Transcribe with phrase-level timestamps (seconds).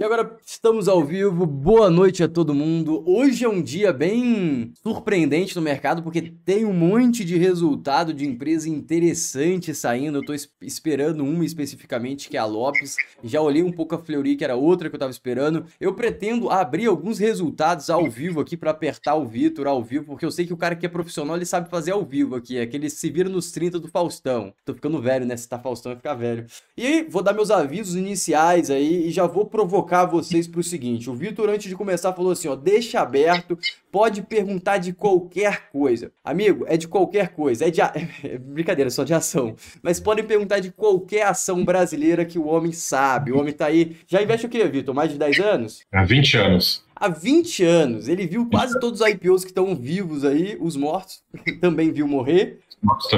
[0.00, 1.44] E agora estamos ao vivo.
[1.44, 3.02] Boa noite a todo mundo.
[3.04, 8.24] Hoje é um dia bem surpreendente no mercado porque tem um monte de resultado de
[8.24, 10.18] empresa interessante saindo.
[10.18, 10.32] Eu tô
[10.62, 12.94] esperando uma especificamente que é a Lopes.
[13.24, 15.64] Já olhei um pouco a Fleury, que era outra que eu tava esperando.
[15.80, 20.24] Eu pretendo abrir alguns resultados ao vivo aqui para apertar o Vitor ao vivo, porque
[20.24, 22.56] eu sei que o cara que é profissional ele sabe fazer ao vivo aqui.
[22.56, 24.54] É que ele se vira nos 30 do Faustão.
[24.64, 25.36] Tô ficando velho, né?
[25.36, 26.46] Se tá Faustão, vai ficar velho.
[26.76, 30.62] E vou dar meus avisos iniciais aí e já vou provocar provocar vocês para o
[30.62, 33.58] seguinte: o Vitor, antes de começar, falou assim: ó, deixa aberto,
[33.90, 36.12] pode perguntar de qualquer coisa.
[36.22, 37.80] Amigo, é de qualquer coisa, é de.
[37.80, 37.92] A...
[38.22, 39.54] É brincadeira, só de ação.
[39.80, 43.32] Mas podem perguntar de qualquer ação brasileira que o homem sabe.
[43.32, 43.96] O homem tá aí.
[44.06, 44.94] Já investe o quê, Vitor?
[44.94, 45.82] Mais de 10 anos?
[45.90, 48.08] Há 20 anos há 20 anos.
[48.08, 51.22] Ele viu quase todos os IPOs que estão vivos aí, os mortos
[51.60, 52.58] também viu morrer.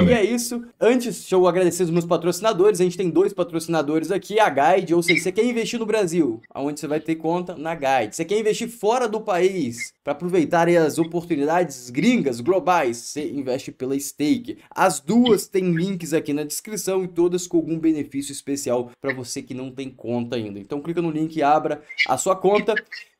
[0.03, 0.63] E é isso.
[0.79, 2.81] Antes, deixa eu agradecer os meus patrocinadores.
[2.81, 6.41] A gente tem dois patrocinadores aqui, a Guide, ou seja, você quer investir no Brasil,
[6.53, 8.15] aonde você vai ter conta na Guide.
[8.15, 13.97] Você quer investir fora do país, para aproveitar as oportunidades gringas, globais, você investe pela
[13.99, 14.57] Stake.
[14.69, 19.41] As duas têm links aqui na descrição e todas com algum benefício especial para você
[19.41, 20.59] que não tem conta ainda.
[20.59, 22.73] Então clica no link e abra a sua conta.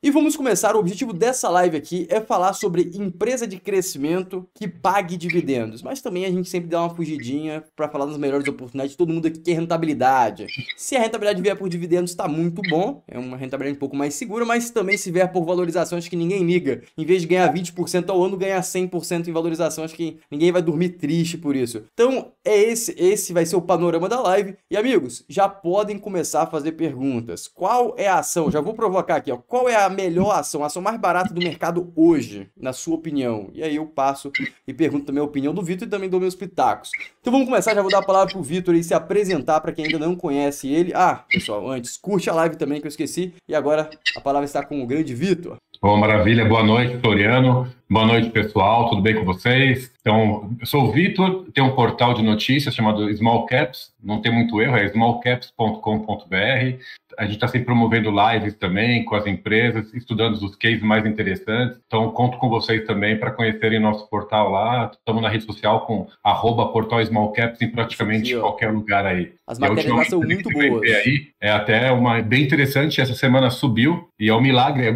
[0.04, 0.74] E vamos começar.
[0.74, 5.80] O objetivo dessa live aqui é falar sobre empresa de crescimento que pague dividendos.
[5.80, 8.96] Mas também a gente sempre dá uma fugidinha para falar das melhores oportunidades.
[8.96, 10.48] Todo mundo aqui quer rentabilidade.
[10.76, 13.04] Se a rentabilidade vier por dividendos, está muito bom.
[13.06, 16.16] É uma rentabilidade um pouco mais segura, mas também se vier por valorização, acho que
[16.16, 16.82] ninguém liga.
[16.98, 19.84] Em vez de ganhar 20% ao ano, ganhar 100% em valorização.
[19.84, 21.84] Acho que ninguém vai dormir triste por isso.
[21.94, 24.56] Então, é esse, esse vai ser o panorama da live.
[24.68, 27.46] E amigos, já podem começar a fazer perguntas.
[27.46, 28.50] Qual é a ação?
[28.50, 29.36] Já vou provocar aqui, ó.
[29.36, 33.50] Qual é a melhor ação, a ação mais barata do mercado hoje, na sua opinião?
[33.52, 34.32] E aí eu passo
[34.66, 36.90] e pergunto também a opinião do Vitor e também dou meus pitacos.
[37.20, 39.84] Então vamos começar, já vou dar a palavra pro Vitor e se apresentar para quem
[39.84, 40.92] ainda não conhece ele.
[40.94, 43.34] Ah, pessoal, antes, curte a live também que eu esqueci.
[43.48, 45.56] E agora a palavra está com o grande Vitor.
[45.82, 46.44] Bom, maravilha.
[46.44, 47.66] Boa noite, Floriano.
[47.92, 48.88] Boa noite, pessoal.
[48.88, 49.92] Tudo bem com vocês?
[50.00, 54.32] Então, eu sou o Vitor, tenho um portal de notícias chamado Small Caps, não tem
[54.32, 56.78] muito erro, é smallcaps.com.br.
[57.18, 61.78] A gente está sempre promovendo lives também com as empresas, estudando os cases mais interessantes.
[61.86, 64.90] Então, conto com vocês também para conhecerem nosso portal lá.
[64.90, 69.32] Estamos na rede social com arroba portal Smallcaps em praticamente Sim, qualquer lugar aí.
[69.46, 70.82] As matérias lá são muito boas.
[70.82, 73.00] Aí é até uma bem interessante.
[73.00, 74.88] Essa semana subiu e é um milagre.
[74.88, 74.94] É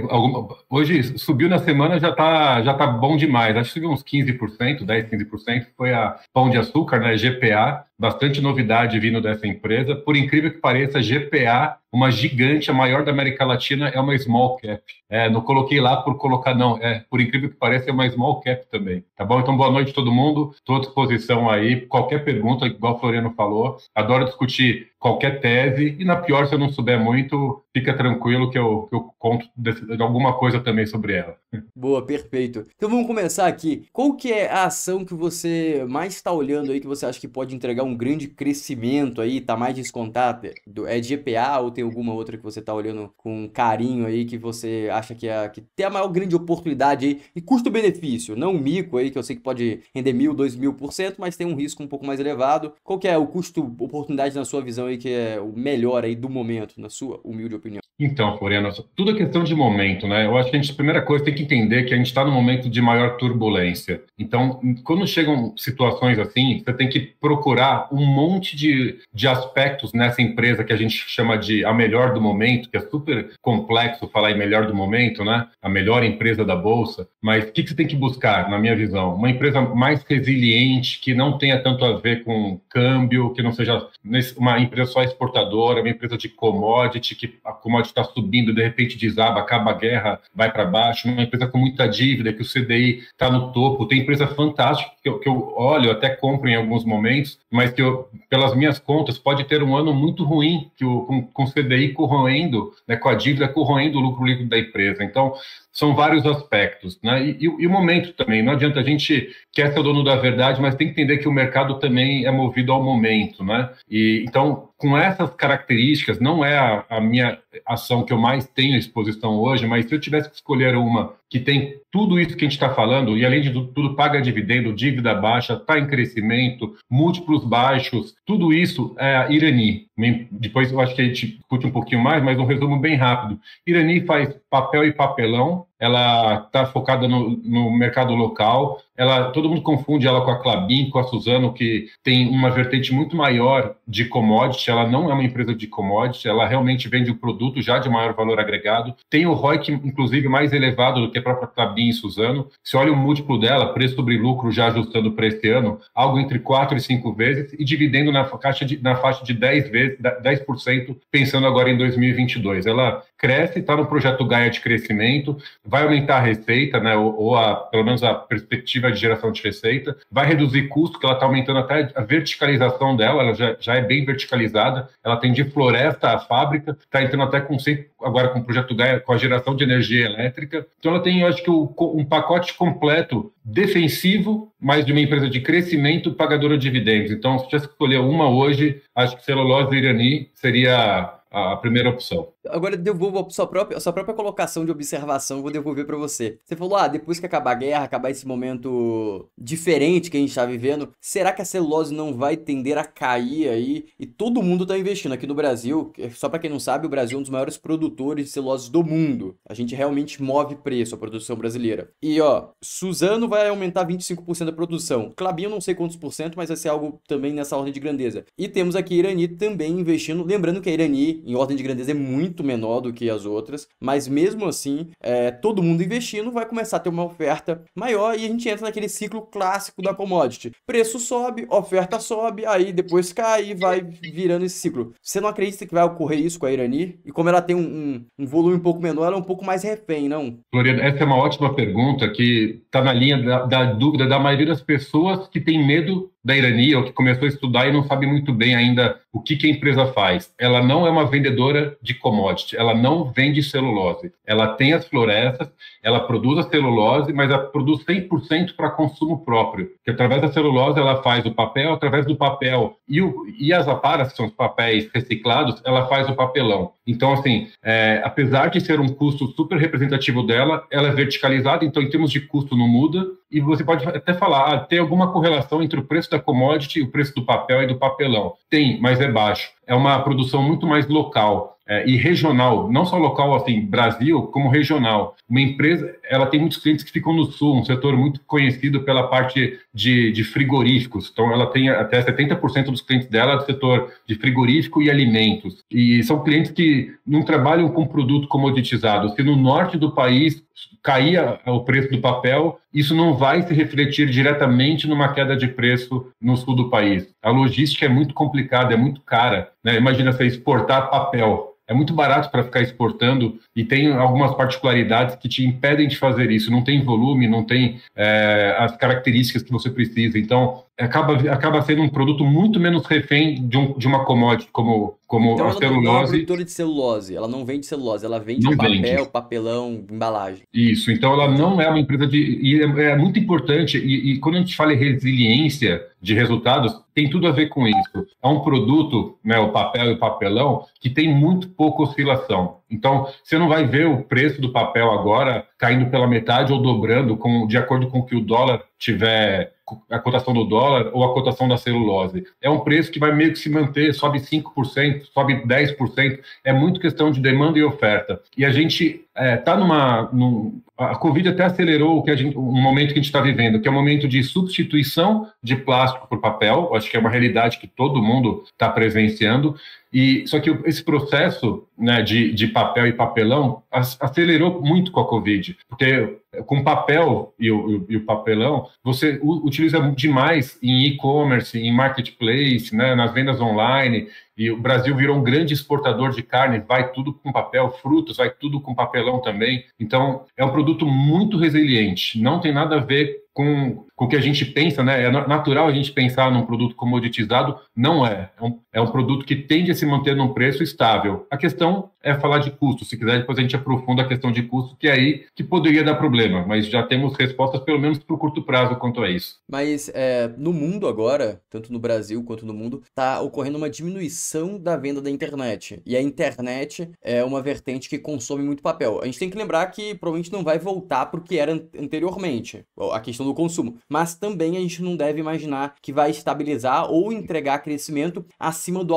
[0.71, 3.57] hoje subiu na semana já está já tá bom demais.
[3.57, 5.67] Acho que uns 15%, 10, 15%.
[5.77, 7.17] Foi a Pão de Açúcar, né?
[7.17, 9.97] GPA bastante novidade vindo dessa empresa.
[9.97, 14.57] Por incrível que pareça, GPA, uma gigante, a maior da América Latina, é uma small
[14.59, 14.83] cap.
[15.09, 16.77] É, não coloquei lá por colocar, não.
[16.79, 19.05] É, por incrível que pareça, é uma small cap também.
[19.17, 19.41] Tá bom?
[19.41, 20.51] Então, boa noite todo mundo.
[20.55, 21.87] Estou à disposição aí.
[21.87, 23.79] Qualquer pergunta, igual o Floriano falou.
[23.95, 25.97] Adoro discutir qualquer tese.
[25.99, 29.49] E na pior, se eu não souber muito, fica tranquilo que eu, que eu conto
[29.57, 31.37] de alguma coisa também sobre ela.
[31.75, 32.67] Boa, perfeito.
[32.77, 33.87] Então vamos começar aqui.
[33.93, 37.29] Qual que é a ação que você mais está olhando aí que você acha que
[37.29, 40.49] pode entregar um grande crescimento aí, tá mais descontado?
[40.87, 44.37] É de GPA ou tem alguma outra que você tá olhando com carinho aí que
[44.39, 48.37] você acha que, é, que tem a maior grande oportunidade aí e custo-benefício?
[48.37, 51.17] Não o mico aí, que eu sei que pode render mil, dois mil por cento,
[51.19, 52.73] mas tem um risco um pouco mais elevado.
[52.85, 56.29] Qual que é o custo-oportunidade na sua visão aí que é o melhor aí do
[56.29, 57.86] momento, na sua humilde opinião?
[57.99, 60.27] Então, Floriano, tudo é questão de momento, né?
[60.27, 62.23] Eu acho que a gente, a primeira coisa, tem que entender que a gente está
[62.25, 64.03] num momento de maior turbulência.
[64.19, 70.21] Então, quando chegam situações assim, você tem que procurar um monte de, de aspectos nessa
[70.21, 74.31] empresa que a gente chama de a melhor do momento, que é super complexo falar
[74.31, 75.47] em melhor do momento, né?
[75.63, 77.09] A melhor empresa da Bolsa.
[77.23, 79.15] Mas o que, que você tem que buscar, na minha visão?
[79.15, 83.89] Uma empresa mais resiliente, que não tenha tanto a ver com câmbio, que não seja
[84.37, 88.99] uma empresa só exportadora, uma empresa de commodity, que a commodity está subindo, de repente
[88.99, 93.05] desaba, acaba a guerra, vai para baixo, uma empresa com muita dívida, que o CDI
[93.13, 96.85] está no topo, tem empresa fantástica que eu, que eu olho, até compro em alguns
[96.85, 101.03] momentos, mas que eu, pelas minhas contas, pode ter um ano muito ruim, que o,
[101.03, 105.05] com, com o CDI corroendo, né, com a dívida corroendo o lucro líquido da empresa.
[105.05, 105.35] Então,
[105.77, 107.23] são vários aspectos, né?
[107.23, 108.43] E, e, e, o momento também.
[108.43, 111.29] Não adianta a gente quer ser o dono da verdade, mas tem que entender que
[111.29, 113.69] o mercado também é movido ao momento, né?
[113.91, 118.77] E então, com essas características, não é a, a minha ação que eu mais tenho
[118.77, 122.49] exposição hoje, mas se eu tivesse que escolher uma que tem tudo isso que a
[122.49, 127.45] gente está falando, e além de tudo, paga dividendo, dívida baixa, está em crescimento, múltiplos
[127.45, 129.87] baixos, tudo isso é Irani.
[130.31, 133.41] Depois eu acho que a gente discute um pouquinho mais, mas um resumo bem rápido.
[133.67, 138.81] Irani faz papel e papelão, ela está focada no, no, mercado local.
[138.97, 142.93] Ela, todo mundo confunde ela com a Clabin, com a Suzano, que tem uma vertente
[142.93, 144.71] muito maior de commodity.
[144.71, 148.15] Ela não é uma empresa de commodity, ela realmente vende um produto já de maior
[148.15, 148.95] valor agregado.
[149.11, 152.49] Tem o ROIC, inclusive, mais elevado do que a própria Clabin e Suzano.
[152.63, 156.39] Se olha o múltiplo dela, preço sobre lucro já ajustando para esse ano, algo entre
[156.39, 160.97] 4 e 5 vezes, e dividendo na, caixa de, na faixa de 10 vezes, 10%,
[161.11, 162.67] pensando agora em 2022.
[162.67, 167.37] Ela cresce, está no projeto Gaia de crescimento, vai aumentar a receita, né, ou, ou
[167.37, 171.27] a, pelo menos a perspectiva de geração de receita, vai reduzir custo, que ela está
[171.27, 176.11] aumentando até a verticalização dela, ela já, já é bem verticalizada, ela tem de floresta
[176.11, 177.57] a fábrica, está entrando até com
[178.03, 180.67] agora com o projeto Gaia, com a geração de energia elétrica.
[180.79, 185.41] Então ela tem, eu acho que, um pacote completo defensivo, mas de uma empresa de
[185.41, 187.13] crescimento pagadora de dividendos.
[187.13, 192.29] Então, se tivesse que escolher uma hoje, acho que celulose Irani seria a primeira opção.
[192.51, 195.97] Agora eu devolvo a sua própria, a sua própria colocação de observação, vou devolver para
[195.97, 196.39] você.
[196.45, 200.31] Você falou, ah, depois que acabar a guerra, acabar esse momento diferente que a gente
[200.31, 203.87] está vivendo, será que a celulose não vai tender a cair aí?
[203.99, 205.13] E todo mundo está investindo.
[205.13, 208.27] Aqui no Brasil, só para quem não sabe, o Brasil é um dos maiores produtores
[208.27, 209.37] de celulose do mundo.
[209.49, 211.91] A gente realmente move preço a produção brasileira.
[212.03, 215.13] E ó, Suzano vai aumentar 25% da produção.
[215.17, 218.25] Clabinho não sei quantos por cento, mas vai ser algo também nessa ordem de grandeza.
[218.39, 221.95] E temos aqui Irani também investindo, lembrando que a Irani, em ordem de grandeza, é
[221.95, 226.45] muito muito menor do que as outras, mas mesmo assim, é, todo mundo investindo vai
[226.45, 230.53] começar a ter uma oferta maior e a gente entra naquele ciclo clássico da commodity.
[230.67, 234.93] Preço sobe, oferta sobe, aí depois cai e vai virando esse ciclo.
[235.01, 236.99] Você não acredita que vai ocorrer isso com a Irani?
[237.05, 239.45] E como ela tem um, um, um volume um pouco menor, ela é um pouco
[239.45, 240.39] mais refém, não?
[240.53, 244.47] Floriano, essa é uma ótima pergunta que está na linha da, da dúvida da maioria
[244.47, 248.05] das pessoas que tem medo da Irani, ou que começou a estudar e não sabe
[248.05, 250.35] muito bem ainda o que, que a empresa faz.
[250.37, 254.13] Ela não é uma vendedora de commodity, ela não vende celulose.
[254.27, 255.49] Ela tem as florestas,
[255.85, 259.71] ela produz a celulose, mas ela produz 100% para consumo próprio.
[259.85, 263.69] Que através da celulose ela faz o papel, através do papel e, o, e as
[263.69, 266.73] aparas, que são os papéis reciclados, ela faz o papelão.
[266.85, 271.81] Então, assim, é, apesar de ser um custo super representativo dela, ela é verticalizada, então
[271.81, 273.07] em termos de custo não muda.
[273.31, 276.83] E você pode até falar, ah, tem alguma correlação entre o preço da commodity e
[276.83, 278.35] o preço do papel e do papelão?
[278.49, 279.51] Tem, mas é baixo.
[279.67, 284.49] É uma produção muito mais local é, e regional, não só local assim, Brasil, como
[284.49, 285.17] regional.
[285.29, 289.09] Uma empresa, ela tem muitos clientes que ficam no sul, um setor muito conhecido pela
[289.09, 291.11] parte de, de frigoríficos.
[291.13, 295.65] Então, ela tem até 70% dos clientes dela do setor de frigorífico e alimentos.
[295.69, 299.13] E são clientes que não trabalham com produto comoditizado.
[299.17, 300.45] Se no norte do país
[300.83, 306.07] caía o preço do papel, isso não vai se refletir diretamente numa queda de preço
[306.21, 307.13] no sul do país.
[307.27, 309.51] A logística é muito complicada, é muito cara.
[309.65, 309.77] Né?
[309.77, 315.29] Imagina você exportar papel é muito barato para ficar exportando e tem algumas particularidades que
[315.29, 316.51] te impedem de fazer isso.
[316.51, 320.17] Não tem volume, não tem é, as características que você precisa.
[320.17, 324.99] Então, acaba, acaba sendo um produto muito menos refém de, um, de uma commodity como,
[325.07, 325.85] como então, a ela celulose.
[325.85, 329.09] Não é produtora de celulose, ela não vende celulose, ela vende não papel, vende.
[329.09, 330.43] papelão, embalagem.
[330.53, 332.19] Isso, então ela não é uma empresa de.
[332.19, 336.79] E é, é muito importante, e, e, quando a gente fala em resiliência de resultados,
[336.95, 338.07] tem tudo a ver com isso.
[338.23, 342.59] É um produto, né, o papel e o papelão, que tem muito pouca oscilação.
[342.71, 347.17] Então, você não vai ver o preço do papel agora caindo pela metade ou dobrando
[347.17, 349.56] com, de acordo com o que o dólar tiver
[349.91, 352.25] a cotação do dólar ou a cotação da celulose.
[352.41, 356.21] É um preço que vai meio que se manter, sobe 5%, sobe 10%.
[356.45, 358.21] É muito questão de demanda e oferta.
[358.37, 360.09] E a gente é, tá numa.
[360.13, 363.21] Num, a Covid até acelerou o que a gente, um momento que a gente está
[363.23, 366.75] vivendo, que é o momento de substituição de plástico por papel.
[366.75, 369.57] Acho que é uma realidade que todo mundo está presenciando.
[369.91, 375.09] E só que esse processo né, de, de papel e papelão acelerou muito com a
[375.09, 381.73] Covid, porque com papel e o, e o papelão você utiliza demais em e-commerce, em
[381.73, 384.09] marketplace, né, nas vendas online.
[384.37, 388.31] E o Brasil virou um grande exportador de carne, vai tudo com papel, frutos, vai
[388.31, 389.65] tudo com papelão também.
[389.81, 394.17] Então, é um produto muito resiliente, não tem nada a ver com, com o que
[394.17, 395.03] a gente pensa, né?
[395.03, 398.31] É natural a gente pensar num produto comoditizado, não é.
[398.41, 401.27] É um, é um produto que tende a se manter num preço estável.
[401.31, 402.87] A questão é falar de custo.
[402.87, 405.85] Se quiser, depois a gente aprofunda a questão de custo, que é aí que poderia
[405.85, 409.39] dar problema, mas já temos respostas, pelo menos para o curto prazo, quanto a isso.
[409.47, 414.59] Mas é, no mundo agora, tanto no Brasil quanto no mundo, está ocorrendo uma diminuição
[414.59, 415.83] da venda da internet.
[415.85, 419.01] E a internet é uma vertente que consome muito papel.
[419.03, 422.65] A gente tem que lembrar que provavelmente não vai voltar para o que era anteriormente,
[422.93, 423.77] a questão do consumo.
[423.89, 428.95] Mas também a gente não deve imaginar que vai estabilizar ou entregar crescimento acima do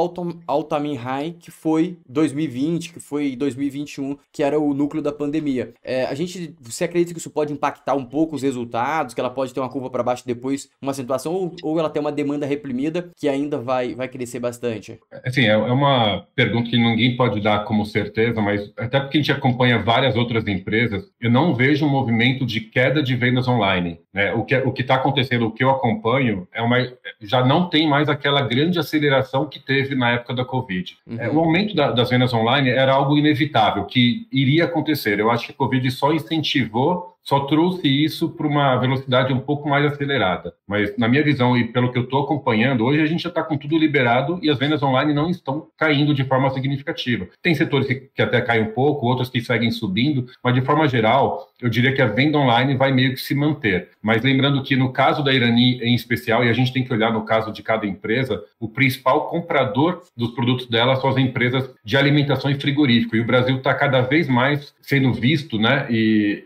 [0.48, 5.74] all-time high que foi 2020, que foi 2021, que era o núcleo da pandemia.
[5.84, 9.30] É, a gente, você acredita que isso pode impactar um pouco os resultados, que ela
[9.30, 12.46] pode ter uma curva para baixo depois, uma acentuação, ou, ou ela tem uma demanda
[12.46, 15.00] reprimida que ainda vai, vai crescer bastante?
[15.26, 19.22] Assim, é, é uma pergunta que ninguém pode dar como certeza, mas até porque a
[19.22, 24.00] gente acompanha várias outras empresas, eu não vejo um movimento de queda de vendas online.
[24.20, 24.34] Né?
[24.34, 26.76] O que o está acontecendo, o que eu acompanho, é uma,
[27.22, 30.98] já não tem mais aquela grande aceleração que teve na época da Covid.
[31.08, 31.18] Uhum.
[31.18, 35.22] É, o aumento da, das vendas online era algo inevitável, que iria acontecer.
[35.22, 39.70] Eu acho que a Covid só incentivou só trouxe isso para uma velocidade um pouco
[39.70, 40.54] mais acelerada.
[40.68, 43.44] Mas, na minha visão e pelo que eu estou acompanhando, hoje a gente já está
[43.44, 47.28] com tudo liberado e as vendas online não estão caindo de forma significativa.
[47.42, 50.88] Tem setores que, que até caem um pouco, outros que seguem subindo, mas de forma
[50.88, 53.90] geral, eu diria que a venda online vai meio que se manter.
[54.02, 57.12] Mas lembrando que no caso da Irani em especial, e a gente tem que olhar
[57.12, 61.98] no caso de cada empresa, o principal comprador dos produtos dela são as empresas de
[61.98, 63.16] alimentação e frigorífico.
[63.16, 65.86] E o Brasil está cada vez mais sendo visto, né?
[65.90, 66.44] E,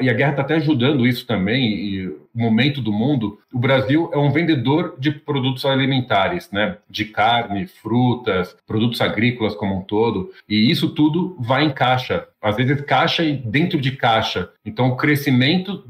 [0.00, 3.38] e a guerra está até ajudando isso também, e momento do mundo.
[3.52, 6.76] O Brasil é um vendedor de produtos alimentares, né?
[6.90, 10.30] De carne, frutas, produtos agrícolas como um todo.
[10.48, 12.26] E isso tudo vai em caixa.
[12.42, 14.50] Às vezes caixa e dentro de caixa.
[14.64, 15.84] Então o crescimento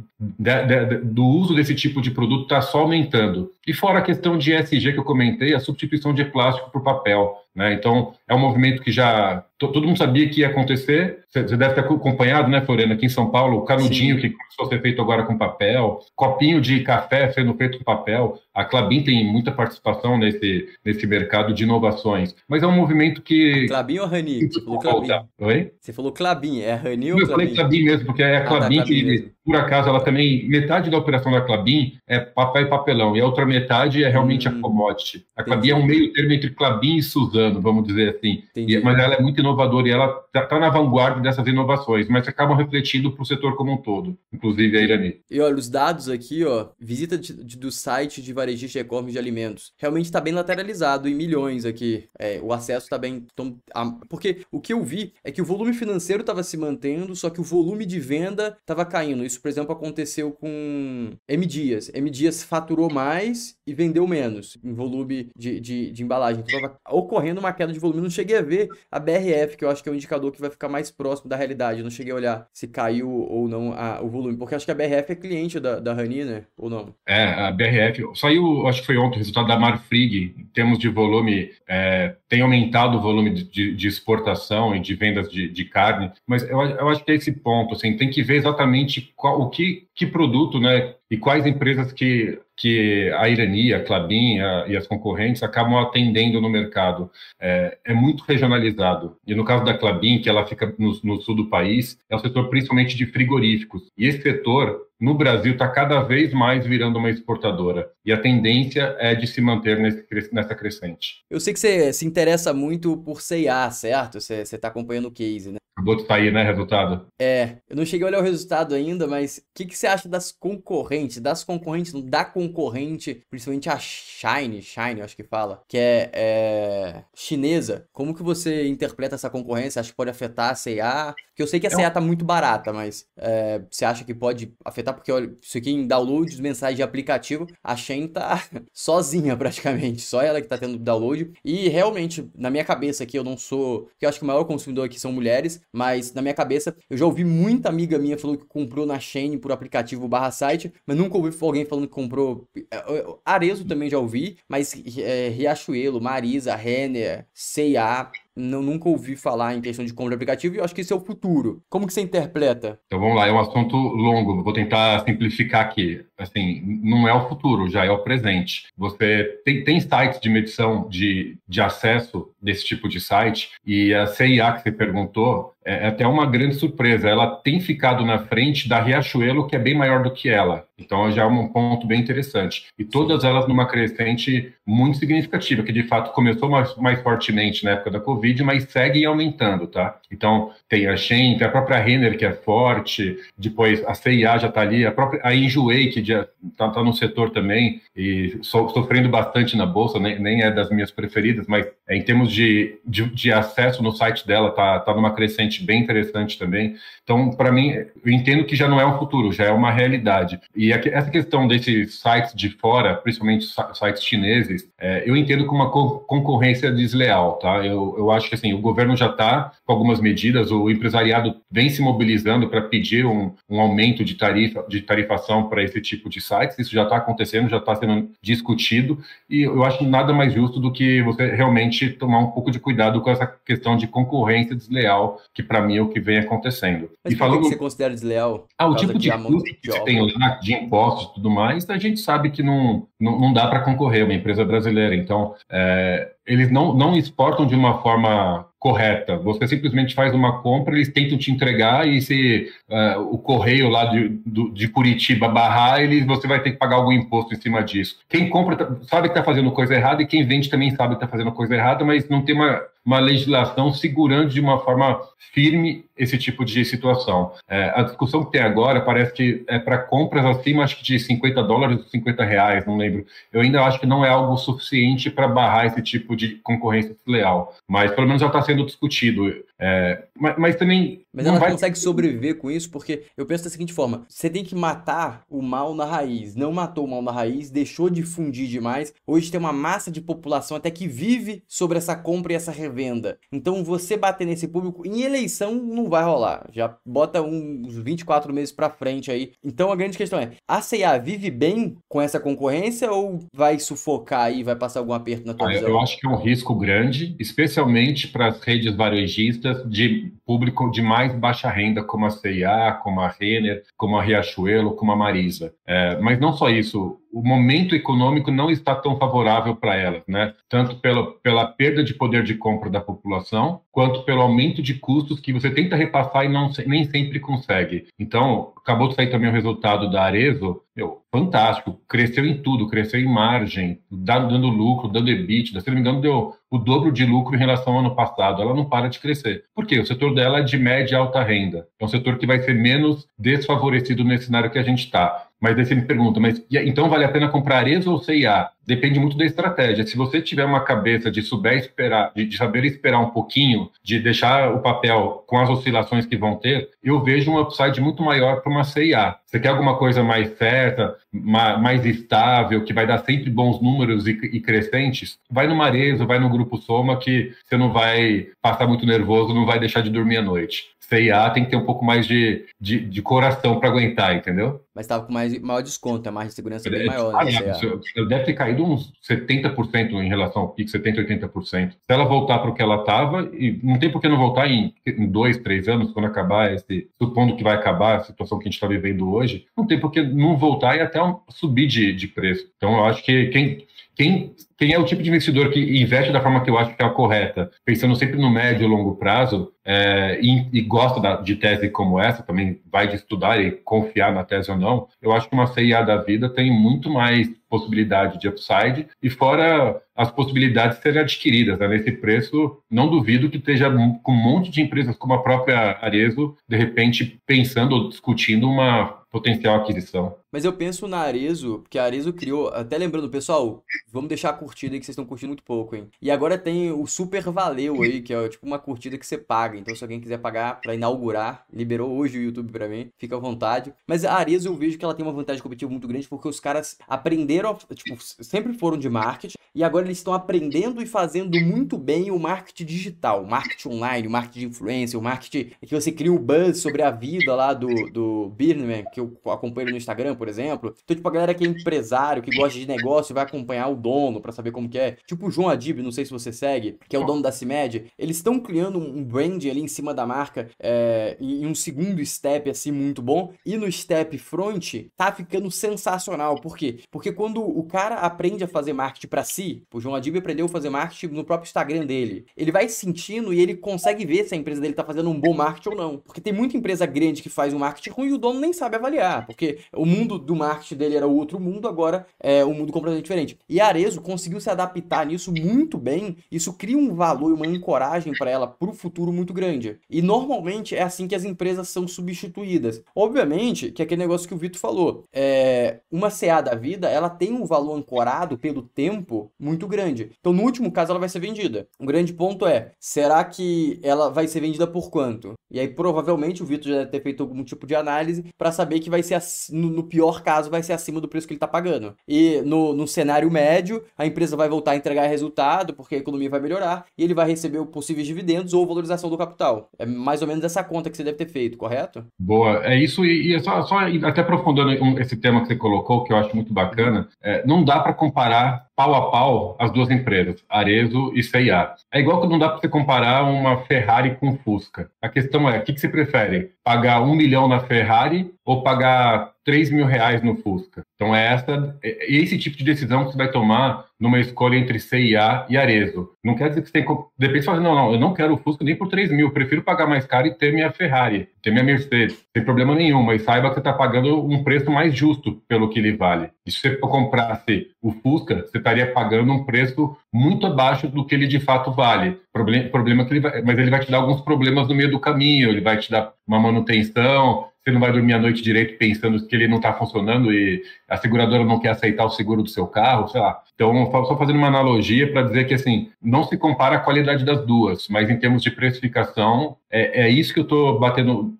[1.03, 3.51] do uso desse tipo de produto está só aumentando.
[3.67, 7.37] E fora a questão de ESG que eu comentei, a substituição de plástico por papel.
[7.55, 7.73] Né?
[7.75, 11.21] Então, é um movimento que já todo mundo sabia que ia acontecer.
[11.31, 14.21] Você deve ter acompanhado, né, Floriana, aqui em São Paulo, o canudinho Sim.
[14.21, 16.01] que começou a ser feito agora com papel,
[16.35, 18.39] copinho de café sendo feito com papel.
[18.55, 22.35] A Clabin tem muita participação nesse, nesse mercado de inovações.
[22.49, 23.67] Mas é um movimento que.
[23.67, 24.49] Clabin ou Rani?
[24.49, 25.09] Você falou Clabin.
[25.41, 25.73] Oi?
[25.81, 27.33] Você falou Clabin, é Rani ou Clabin?
[27.33, 30.49] Eu falei Clabin mesmo, porque é a Clabin ah, tá, que, por acaso, ela também.
[30.49, 34.49] Metade da operação da Clabin é papel e papelão, e a outra metade é realmente
[34.49, 35.27] hum, a commodity.
[35.37, 38.43] A Clabin é um meio termo entre Clabin e Suzano, vamos dizer assim.
[38.57, 42.27] E, mas ela é muito inovadora e ela está tá na vanguarda dessas inovações, mas
[42.27, 45.17] acabam refletindo para o setor como um todo, inclusive a Irani.
[45.31, 49.19] E olha, os dados aqui, ó, visita de, de, do site de varejista e de
[49.19, 52.09] alimentos, realmente está bem lateralizado em milhões aqui.
[52.19, 53.27] É, o acesso está bem.
[53.33, 57.17] Então, a, porque o que eu vi é que o volume financeiro estava se mantendo,
[57.17, 59.25] só que o volume de venda estava caindo.
[59.25, 61.91] Isso, por exemplo, aconteceu com M Dias.
[61.95, 66.43] M Dias faturou mais e vendeu menos em volume de, de, de embalagem.
[66.47, 68.03] Então, estava ocorrendo uma queda de volume.
[68.03, 70.51] Não cheguei a ver a BRF, que eu acho que é o indicador que vai
[70.51, 71.79] ficar mais próximo da realidade.
[71.79, 74.71] Eu não cheguei a olhar se caiu ou não a, o volume, porque acho que
[74.71, 76.45] a BRF é cliente da, da Rani, né?
[76.57, 76.95] Ou não?
[77.07, 78.05] É, a BRF.
[78.35, 82.43] Saiu, acho que foi ontem, o resultado da Marfrig, em termos de volume, é, tem
[82.43, 86.89] aumentado o volume de, de, exportação e de vendas de, de carne, mas eu, eu,
[86.89, 90.59] acho que é esse ponto, assim, tem que ver exatamente qual, o que, que produto,
[90.59, 95.77] né, e quais empresas que, que a Irani, a Clabin a, e as concorrentes acabam
[95.77, 97.11] atendendo no mercado.
[97.41, 99.17] É, é, muito regionalizado.
[99.27, 102.19] E no caso da Clabin, que ela fica no, no sul do país, é o
[102.19, 103.85] setor principalmente de frigoríficos.
[103.97, 107.91] E esse setor no Brasil está cada vez mais virando uma exportadora.
[108.05, 111.23] E a tendência é de se manter nesse, nessa crescente.
[111.31, 114.21] Eu sei que você se interessa muito por C&A, certo?
[114.21, 115.59] Você está acompanhando o case, né?
[115.77, 117.09] Acabou de sair, né, resultado?
[117.21, 120.09] É, eu não cheguei a olhar o resultado ainda, mas o que, que você acha
[120.09, 121.19] das concorrentes?
[121.21, 127.89] Das concorrentes, da concorrente, principalmente a Shine, Shine, acho que fala, que é, é chinesa.
[127.93, 129.81] Como que você interpreta essa concorrência?
[129.81, 131.13] Acha que pode afetar a C&A?
[131.35, 134.55] Porque eu sei que a C&A tá muito barata, mas é, você acha que pode
[134.65, 134.95] afetar?
[134.95, 138.41] Porque olha, isso aqui em downloads, mensagens de aplicativo, a Shine tá
[138.73, 141.33] sozinha praticamente, só ela que tá tendo download.
[141.45, 144.45] E realmente, na minha cabeça aqui, eu não sou, porque eu acho que o maior
[144.45, 148.39] consumidor aqui são mulheres, mas na minha cabeça eu já ouvi muita amiga minha falando
[148.39, 152.47] que comprou na Shane por aplicativo barra site, mas nunca ouvi alguém falando que comprou.
[152.71, 159.17] É, é, Arezo também já ouvi, mas é, Riachuelo, Marisa, Renner, C&A, não, nunca ouvi
[159.17, 161.63] falar em questão de compra de aplicativo e eu acho que esse é o futuro.
[161.71, 162.81] Como que você interpreta?
[162.87, 166.05] Então vamos lá, é um assunto longo, vou tentar simplificar aqui.
[166.19, 168.67] Assim, não é o futuro, já é o presente.
[168.77, 174.07] Você tem, tem sites de medição de, de acesso desse tipo de site, e a
[174.07, 177.09] CIA que você perguntou, é, é até uma grande surpresa.
[177.09, 180.67] Ela tem ficado na frente da Riachuelo, que é bem maior do que ela.
[180.79, 182.67] Então já é um ponto bem interessante.
[182.79, 187.73] E todas elas numa crescente muito significativa, que de fato começou mais, mais fortemente na
[187.73, 189.99] época da Covid, mas segue aumentando, tá?
[190.11, 194.49] Então tem a Shen, tem a própria Renner, que é forte, depois a CIA já
[194.49, 199.09] está ali, a própria a Enjoei, que está tá no setor também, e so, sofrendo
[199.09, 203.33] bastante na bolsa, nem, nem é das minhas preferidas, mas em termos de, de, de,
[203.33, 206.75] acesso no site dela, tá, tá numa crescente bem interessante também.
[207.03, 210.41] Então, para mim, eu entendo que já não é um futuro, já é uma realidade.
[210.57, 215.71] E essa questão desses sites de fora, principalmente sites chineses, é, eu entendo como uma
[215.71, 217.65] concorrência desleal, tá?
[217.65, 221.69] Eu, eu acho que assim, o governo já está com algumas medidas, o empresariado vem
[221.69, 226.21] se mobilizando para pedir um, um, aumento de tarifa, de tarifação para esse tipo de
[226.21, 226.59] sites.
[226.59, 228.99] Isso já está acontecendo, já está sendo discutido,
[229.29, 233.01] e eu acho nada mais justo do que você realmente tomar um pouco de cuidado
[233.01, 236.91] com essa questão de concorrência desleal, que para mim é o que vem acontecendo.
[237.03, 237.43] Mas e falando...
[237.43, 238.47] que você considera desleal?
[238.59, 241.79] Ah, o tipo de custo que você tem lá, de impostos e tudo mais, a
[241.79, 244.95] gente sabe que não, não, não dá para concorrer uma empresa brasileira.
[244.95, 249.19] Então, é, eles não, não exportam de uma forma correta.
[249.19, 253.85] Você simplesmente faz uma compra, eles tentam te entregar e se uh, o correio lá
[253.85, 257.63] de, do, de Curitiba barrar, ele, você vai ter que pagar algum imposto em cima
[257.63, 257.99] disso.
[258.09, 261.05] Quem compra tá, sabe que está fazendo coisa errada e quem vende também sabe que
[261.05, 264.99] está fazendo coisa errada, mas não tem uma, uma legislação segurando de uma forma
[265.35, 267.33] firme esse tipo de situação.
[267.49, 270.99] É, a discussão que tem agora parece que é para compras acima, acho que de
[270.99, 273.07] 50 dólares, 50 reais, não lembro.
[273.33, 277.55] Eu ainda acho que não é algo suficiente para barrar esse tipo de concorrência desleal,
[277.69, 279.45] mas pelo menos já está sendo discutido.
[279.59, 281.04] É, mas, mas, também.
[281.15, 281.53] Mas ela vai...
[281.53, 285.41] consegue sobreviver com isso, porque eu penso da seguinte forma: você tem que matar o
[285.41, 286.35] mal na raiz.
[286.35, 288.93] Não matou o mal na raiz, deixou de fundir demais.
[289.07, 293.19] Hoje tem uma massa de população até que vive sobre essa compra e essa revenda.
[293.33, 296.49] Então você bater nesse público em eleição não vai rolar.
[296.53, 299.33] Já bota uns 24 meses para frente aí.
[299.45, 304.23] Então a grande questão é: a CA vive bem com essa concorrência ou vai sufocar
[304.23, 305.69] aí, vai passar algum aperto na tua ah, visão?
[305.69, 310.83] Eu acho que é um risco grande, especialmente para as redes varejistas de público de
[310.83, 315.55] mais baixa renda, como a CIA, como a Renner, como a Riachuelo, como a Marisa.
[315.67, 320.35] É, mas não só isso, o momento econômico não está tão favorável para elas, né?
[320.49, 325.21] Tanto pela, pela perda de poder de compra da população, quanto pelo aumento de custos
[325.21, 327.87] que você tenta repassar e não, nem sempre consegue.
[327.99, 332.99] Então, acabou de sair também o resultado da Arezo, meu, fantástico, cresceu em tudo, cresceu
[332.99, 337.37] em margem, dando lucro, dando EBITDA, se não me engano, deu o dobro de lucro
[337.37, 338.43] em relação ao ano passado.
[338.43, 339.45] Ela não para de crescer.
[339.55, 339.79] Por quê?
[339.79, 341.69] O setor dela é de média e alta renda.
[341.81, 345.24] É um setor que vai ser menos desfavorecido nesse cenário que a gente está.
[345.41, 348.49] Mas aí você me pergunta, mas então vale a pena comprar Arezzo ou CIA?
[348.67, 349.87] Depende muito da estratégia.
[349.87, 354.55] Se você tiver uma cabeça de souber esperar, de, saber esperar um pouquinho, de deixar
[354.55, 358.51] o papel com as oscilações que vão ter, eu vejo um upside muito maior para
[358.51, 359.17] uma CIA.
[359.27, 364.13] Você quer alguma coisa mais certa, mais estável, que vai dar sempre bons números e,
[364.13, 365.19] e crescentes?
[365.31, 369.45] Vai no Marezo, vai no Grupo Soma, que você não vai passar muito nervoso, não
[369.45, 370.74] vai deixar de dormir à noite.
[370.89, 374.61] CIA tem que ter um pouco mais de, de, de coração para aguentar, entendeu?
[374.75, 377.15] Mas estava com mais, maior desconto, a margem de segurança é bem maior.
[377.15, 381.71] Ah, é, deve ter caído uns 70% em relação ao PIX, 70%, 80%.
[381.71, 384.49] Se ela voltar para o que ela estava, e não tem por que não voltar
[384.51, 388.45] em, em dois, três anos, quando acabar esse, supondo que vai acabar a situação que
[388.45, 391.93] a gente está vivendo hoje, não tem por que não voltar e até subir de,
[391.93, 392.47] de preço.
[392.57, 396.21] Então, eu acho que quem quem, quem é o tipo de investidor que investe da
[396.21, 399.53] forma que eu acho que é a correta, pensando sempre no médio e longo prazo,
[399.65, 404.13] é, e, e, gosta da, de tese como essa, também vai de estudar e confiar
[404.13, 408.19] na tese ou não, eu acho que uma CIA da vida tem muito mais possibilidade
[408.19, 411.69] de upside, e fora as possibilidades de serem adquiridas né?
[411.69, 413.71] nesse preço, não duvido que esteja
[414.03, 419.05] com um monte de empresas como a própria Arezo, de repente pensando ou discutindo uma
[419.15, 420.17] potencial aquisição.
[420.35, 424.33] Mas eu penso na Arezo, porque a Arezo criou, até lembrando, pessoal, vamos deixar a
[424.33, 425.89] curtida aí que vocês estão curtindo muito pouco, hein?
[426.03, 429.57] E agora tem o Super Valeu aí, que é tipo uma curtida que você paga.
[429.57, 433.19] Então, se alguém quiser pagar para inaugurar, liberou hoje o YouTube para mim, fica à
[433.21, 433.73] vontade.
[433.87, 436.41] Mas a Arezo eu vejo que ela tem uma vantagem competitiva muito grande porque os
[436.41, 441.79] caras aprenderam, tipo, sempre foram de marketing, e agora eles estão aprendendo e fazendo muito
[441.79, 445.93] bem o marketing digital, o marketing online, o marketing de influência, o marketing que você
[445.93, 450.17] cria um buzz sobre a vida lá do, do Birnman, que eu acompanho no Instagram,
[450.17, 450.75] por exemplo.
[450.85, 454.21] Então, tipo, a galera que é empresário, que gosta de negócio, vai acompanhar o dono
[454.21, 454.97] para saber como que é.
[455.07, 457.87] Tipo o João Adib, não sei se você segue, que é o dono da CIMED.
[457.99, 462.51] Eles estão criando um brand ali em cima da marca é, em um segundo step,
[462.51, 463.33] assim, muito bom.
[463.45, 466.41] E no step front, tá ficando sensacional.
[466.41, 466.81] Por quê?
[466.91, 470.49] Porque quando o cara aprende a fazer marketing para si, o João Adib aprendeu a
[470.49, 474.37] fazer marketing no próprio Instagram dele, ele vai sentindo e ele consegue ver se a
[474.37, 475.99] empresa dele tá fazendo um bom marketing ou não.
[475.99, 478.77] Porque tem muita empresa grande que faz um marketing ruim e o dono nem sabe
[478.77, 479.27] avaliar.
[479.27, 483.39] Porque o mundo do marketing dele era outro mundo, agora é um mundo completamente diferente.
[483.49, 486.17] E a Arezo conseguiu se adaptar nisso muito bem.
[486.31, 489.79] Isso cria um valor e uma ancoragem para ela pro futuro muito grande.
[489.89, 492.83] E normalmente é assim que as empresas são substituídas.
[492.95, 497.11] Obviamente que é aquele negócio que o Vitor falou, é, uma CA da vida, ela
[497.11, 500.11] tem um valor ancorado pelo tempo muito grande.
[500.19, 501.69] Então, no último caso, ela vai ser vendida.
[501.79, 505.35] Um grande ponto é, será que ela vai ser vendida por quanto?
[505.51, 508.81] E aí, provavelmente, o Vitor já deve ter feito algum tipo de análise para saber
[508.81, 511.49] que vai ser, no, no, pior caso, vai ser acima do preço que ele está
[511.49, 511.95] pagando.
[512.07, 516.29] E no, no cenário médio, a empresa vai voltar a entregar resultado, porque a economia
[516.29, 519.71] vai melhorar, e ele vai receber possíveis dividendos ou valorização do capital.
[519.79, 522.05] É mais ou menos essa conta que você deve ter feito, correto?
[522.19, 526.05] Boa, é isso, e, e é só, só até aprofundando esse tema que você colocou,
[526.05, 529.91] que eu acho muito bacana, é, não dá para comparar pau a pau as duas
[529.91, 531.75] empresas, Arezo e CIA.
[531.93, 534.91] É igual que não dá para você comparar uma Ferrari com Fusca.
[535.01, 536.53] A questão é, o que, que você prefere?
[536.63, 540.84] Pagar um milhão na Ferrari ou pagar 3 mil reais no Fusca?
[540.95, 544.79] Então é essa, é esse tipo de decisão que você vai tomar numa escolha entre
[544.79, 546.11] CIA e Arezo.
[546.23, 548.35] Não quer dizer que você tem que, de repente, falar, não, não, eu não quero
[548.35, 551.29] o Fusca nem por 3 mil, eu prefiro pagar mais caro e ter minha Ferrari,
[551.43, 554.95] ter minha Mercedes, sem problema nenhum, mas saiba que você está pagando um preço mais
[554.95, 556.31] justo pelo que ele vale.
[556.47, 561.15] E se você comprasse o Fusca, você estaria pagando um preço muito abaixo do que
[561.15, 562.19] ele de fato vale.
[562.33, 565.01] Problema, problema que ele vai, mas ele vai te dar alguns problemas no meio do
[565.01, 569.27] caminho, ele vai te dar uma manutenção, você não vai dormir a noite direito pensando
[569.27, 572.67] que ele não está funcionando e a seguradora não quer aceitar o seguro do seu
[572.67, 573.43] carro, sei lá.
[573.55, 577.45] Então, só fazendo uma analogia para dizer que, assim, não se compara a qualidade das
[577.47, 581.35] duas, mas em termos de precificação, é, é isso que eu estou batendo.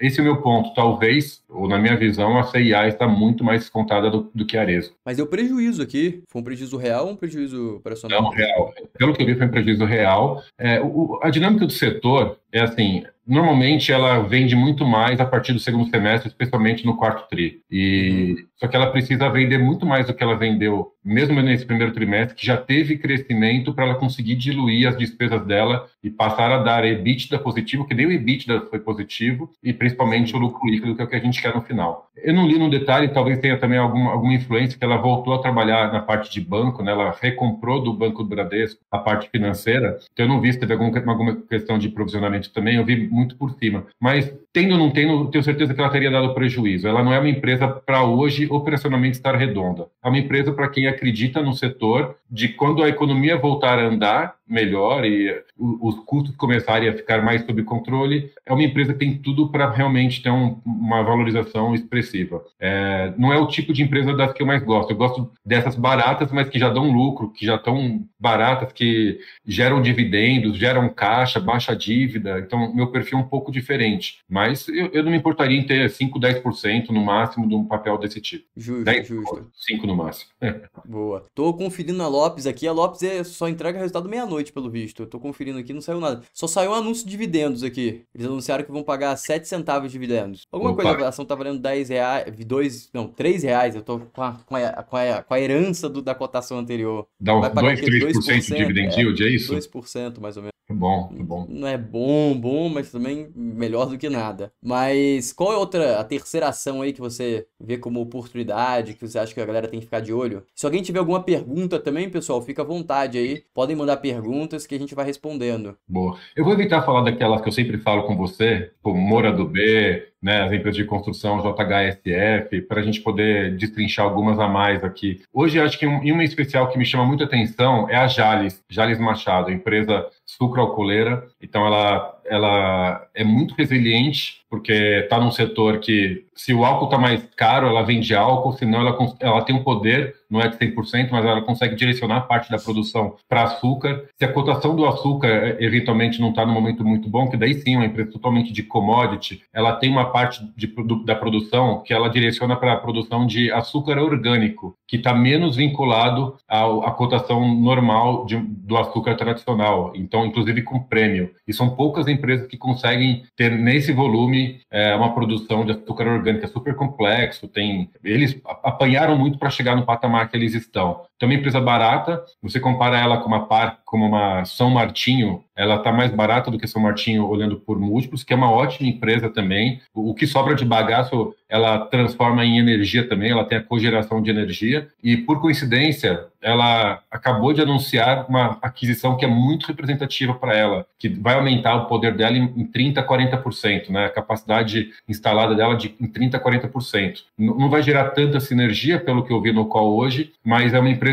[0.00, 0.74] Esse é o meu ponto.
[0.74, 4.62] Talvez, ou na minha visão, a CIA está muito mais descontada do, do que a
[4.62, 4.94] Arezo.
[5.04, 6.22] Mas deu prejuízo aqui.
[6.28, 8.22] Foi um prejuízo real ou um prejuízo operacional?
[8.22, 8.72] Não, real.
[8.96, 10.42] Pelo que eu vi, foi um prejuízo real.
[10.56, 15.52] É, o, a dinâmica do setor é assim: normalmente ela vende muito mais a partir
[15.52, 17.60] do segundo semestre, especialmente no quarto tri.
[17.70, 18.46] E uhum.
[18.56, 22.36] só que ela precisa vender muito mais do que ela vendeu, mesmo nesse primeiro trimestre,
[22.36, 26.84] que já teve crescimento para ela conseguir diluir as despesas dela e passar a dar
[26.84, 31.04] EBITDA positivo, que nem o EBITDA foi positivo, e principalmente o lucro líquido, que é
[31.04, 32.10] o que a gente quer no final.
[32.16, 35.40] Eu não li no detalhe, talvez tenha também alguma, alguma influência que ela voltou a
[35.40, 36.92] trabalhar na parte de banco, né?
[36.92, 40.72] ela recomprou do Banco do Bradesco a parte financeira, então eu não vi se teve
[40.72, 43.86] alguma, alguma questão de provisionamento também, eu vi muito por cima.
[44.00, 46.88] Mas, tendo ou não tendo, tenho certeza que ela teria dado prejuízo.
[46.88, 49.86] Ela não é uma empresa para hoje operacionalmente estar redonda.
[50.02, 54.38] É uma empresa para quem acredita no setor, de quando a economia voltar a andar,
[54.48, 59.18] melhor e os custos começarem a ficar mais sob controle, é uma empresa que tem
[59.18, 62.42] tudo para realmente ter um, uma valorização expressiva.
[62.58, 64.90] É, não é o tipo de empresa das que eu mais gosto.
[64.90, 69.82] Eu gosto dessas baratas, mas que já dão lucro, que já estão baratas, que geram
[69.82, 72.38] dividendos, geram caixa, baixa dívida.
[72.38, 74.18] Então, meu perfil é um pouco diferente.
[74.28, 77.98] Mas eu, eu não me importaria em ter 5, 10% no máximo de um papel
[77.98, 78.44] desse tipo.
[78.56, 79.46] Justo, 10, justo.
[79.54, 80.30] 5 no máximo.
[80.84, 81.24] Boa.
[81.34, 82.66] Tô conferindo a Lopes aqui.
[82.66, 85.02] A Lopes é, só entrega resultado meia-noite noite, pelo visto.
[85.02, 86.22] Eu tô conferindo aqui, não saiu nada.
[86.32, 88.02] Só saiu um anúncio de dividendos aqui.
[88.14, 90.42] Eles anunciaram que vão pagar 7 centavos de dividendos.
[90.50, 90.82] Alguma Opa.
[90.82, 93.74] coisa, a ação tá valendo 10 reais, 2, não, 3 reais.
[93.74, 97.06] Eu tô com a, com a, com a, com a herança do, da cotação anterior.
[97.20, 99.54] Dá uns 2, 3% de dividend yield, é isso?
[99.54, 100.57] 2% mais ou menos.
[100.70, 101.46] Bom, bom.
[101.48, 104.52] Não é bom, bom, mas também melhor do que nada.
[104.62, 109.18] Mas qual é outra, a terceira ação aí que você vê como oportunidade, que você
[109.18, 110.44] acha que a galera tem que ficar de olho?
[110.54, 113.42] Se alguém tiver alguma pergunta também, pessoal, fica à vontade aí.
[113.54, 115.76] Podem mandar perguntas que a gente vai respondendo.
[115.88, 116.18] Boa.
[116.36, 120.06] Eu vou evitar falar daquelas que eu sempre falo com você, como Mora do B,
[120.22, 125.22] né, as empresas de construção JHSF, para a gente poder destrinchar algumas a mais aqui.
[125.32, 128.98] Hoje, acho que um, uma especial que me chama muita atenção é a Jales, Jales
[128.98, 130.06] Machado, empresa
[130.38, 136.86] sucroalcooleira, Então ela, ela é muito resiliente porque está num setor que, se o álcool
[136.86, 140.56] está mais caro, ela vende álcool, senão ela, ela tem um poder, não é de
[140.56, 144.04] 100%, mas ela consegue direcionar parte da produção para açúcar.
[144.16, 147.54] Se a cotação do açúcar eh, eventualmente não está no momento muito bom, que daí
[147.54, 150.72] sim, uma empresa totalmente de commodity, ela tem uma parte de,
[151.04, 156.36] da produção que ela direciona para a produção de açúcar orgânico, que está menos vinculado
[156.48, 161.27] à, à cotação normal de, do açúcar tradicional, então, inclusive com prêmio.
[161.46, 166.46] E são poucas empresas que conseguem ter nesse volume é uma produção de açúcar orgânica
[166.46, 171.02] super complexo, tem eles apanharam muito para chegar no patamar que eles estão.
[171.18, 175.74] Então, uma empresa barata, você compara ela com uma par, como uma São Martinho, ela
[175.74, 179.28] está mais barata do que São Martinho olhando por múltiplos, que é uma ótima empresa
[179.28, 179.80] também.
[179.92, 184.30] O, que sobra de bagaço, ela transforma em energia também, ela tem a cogeração de
[184.30, 190.56] energia e por coincidência, ela acabou de anunciar uma aquisição que é muito representativa para
[190.56, 194.06] ela, que vai aumentar o poder dela em, em 30 a 40%, né?
[194.06, 197.22] A capacidade instalada dela de em 30 a 40%.
[197.36, 200.78] Não, não vai gerar tanta sinergia pelo que eu vi no call hoje, mas é
[200.78, 201.07] uma empresa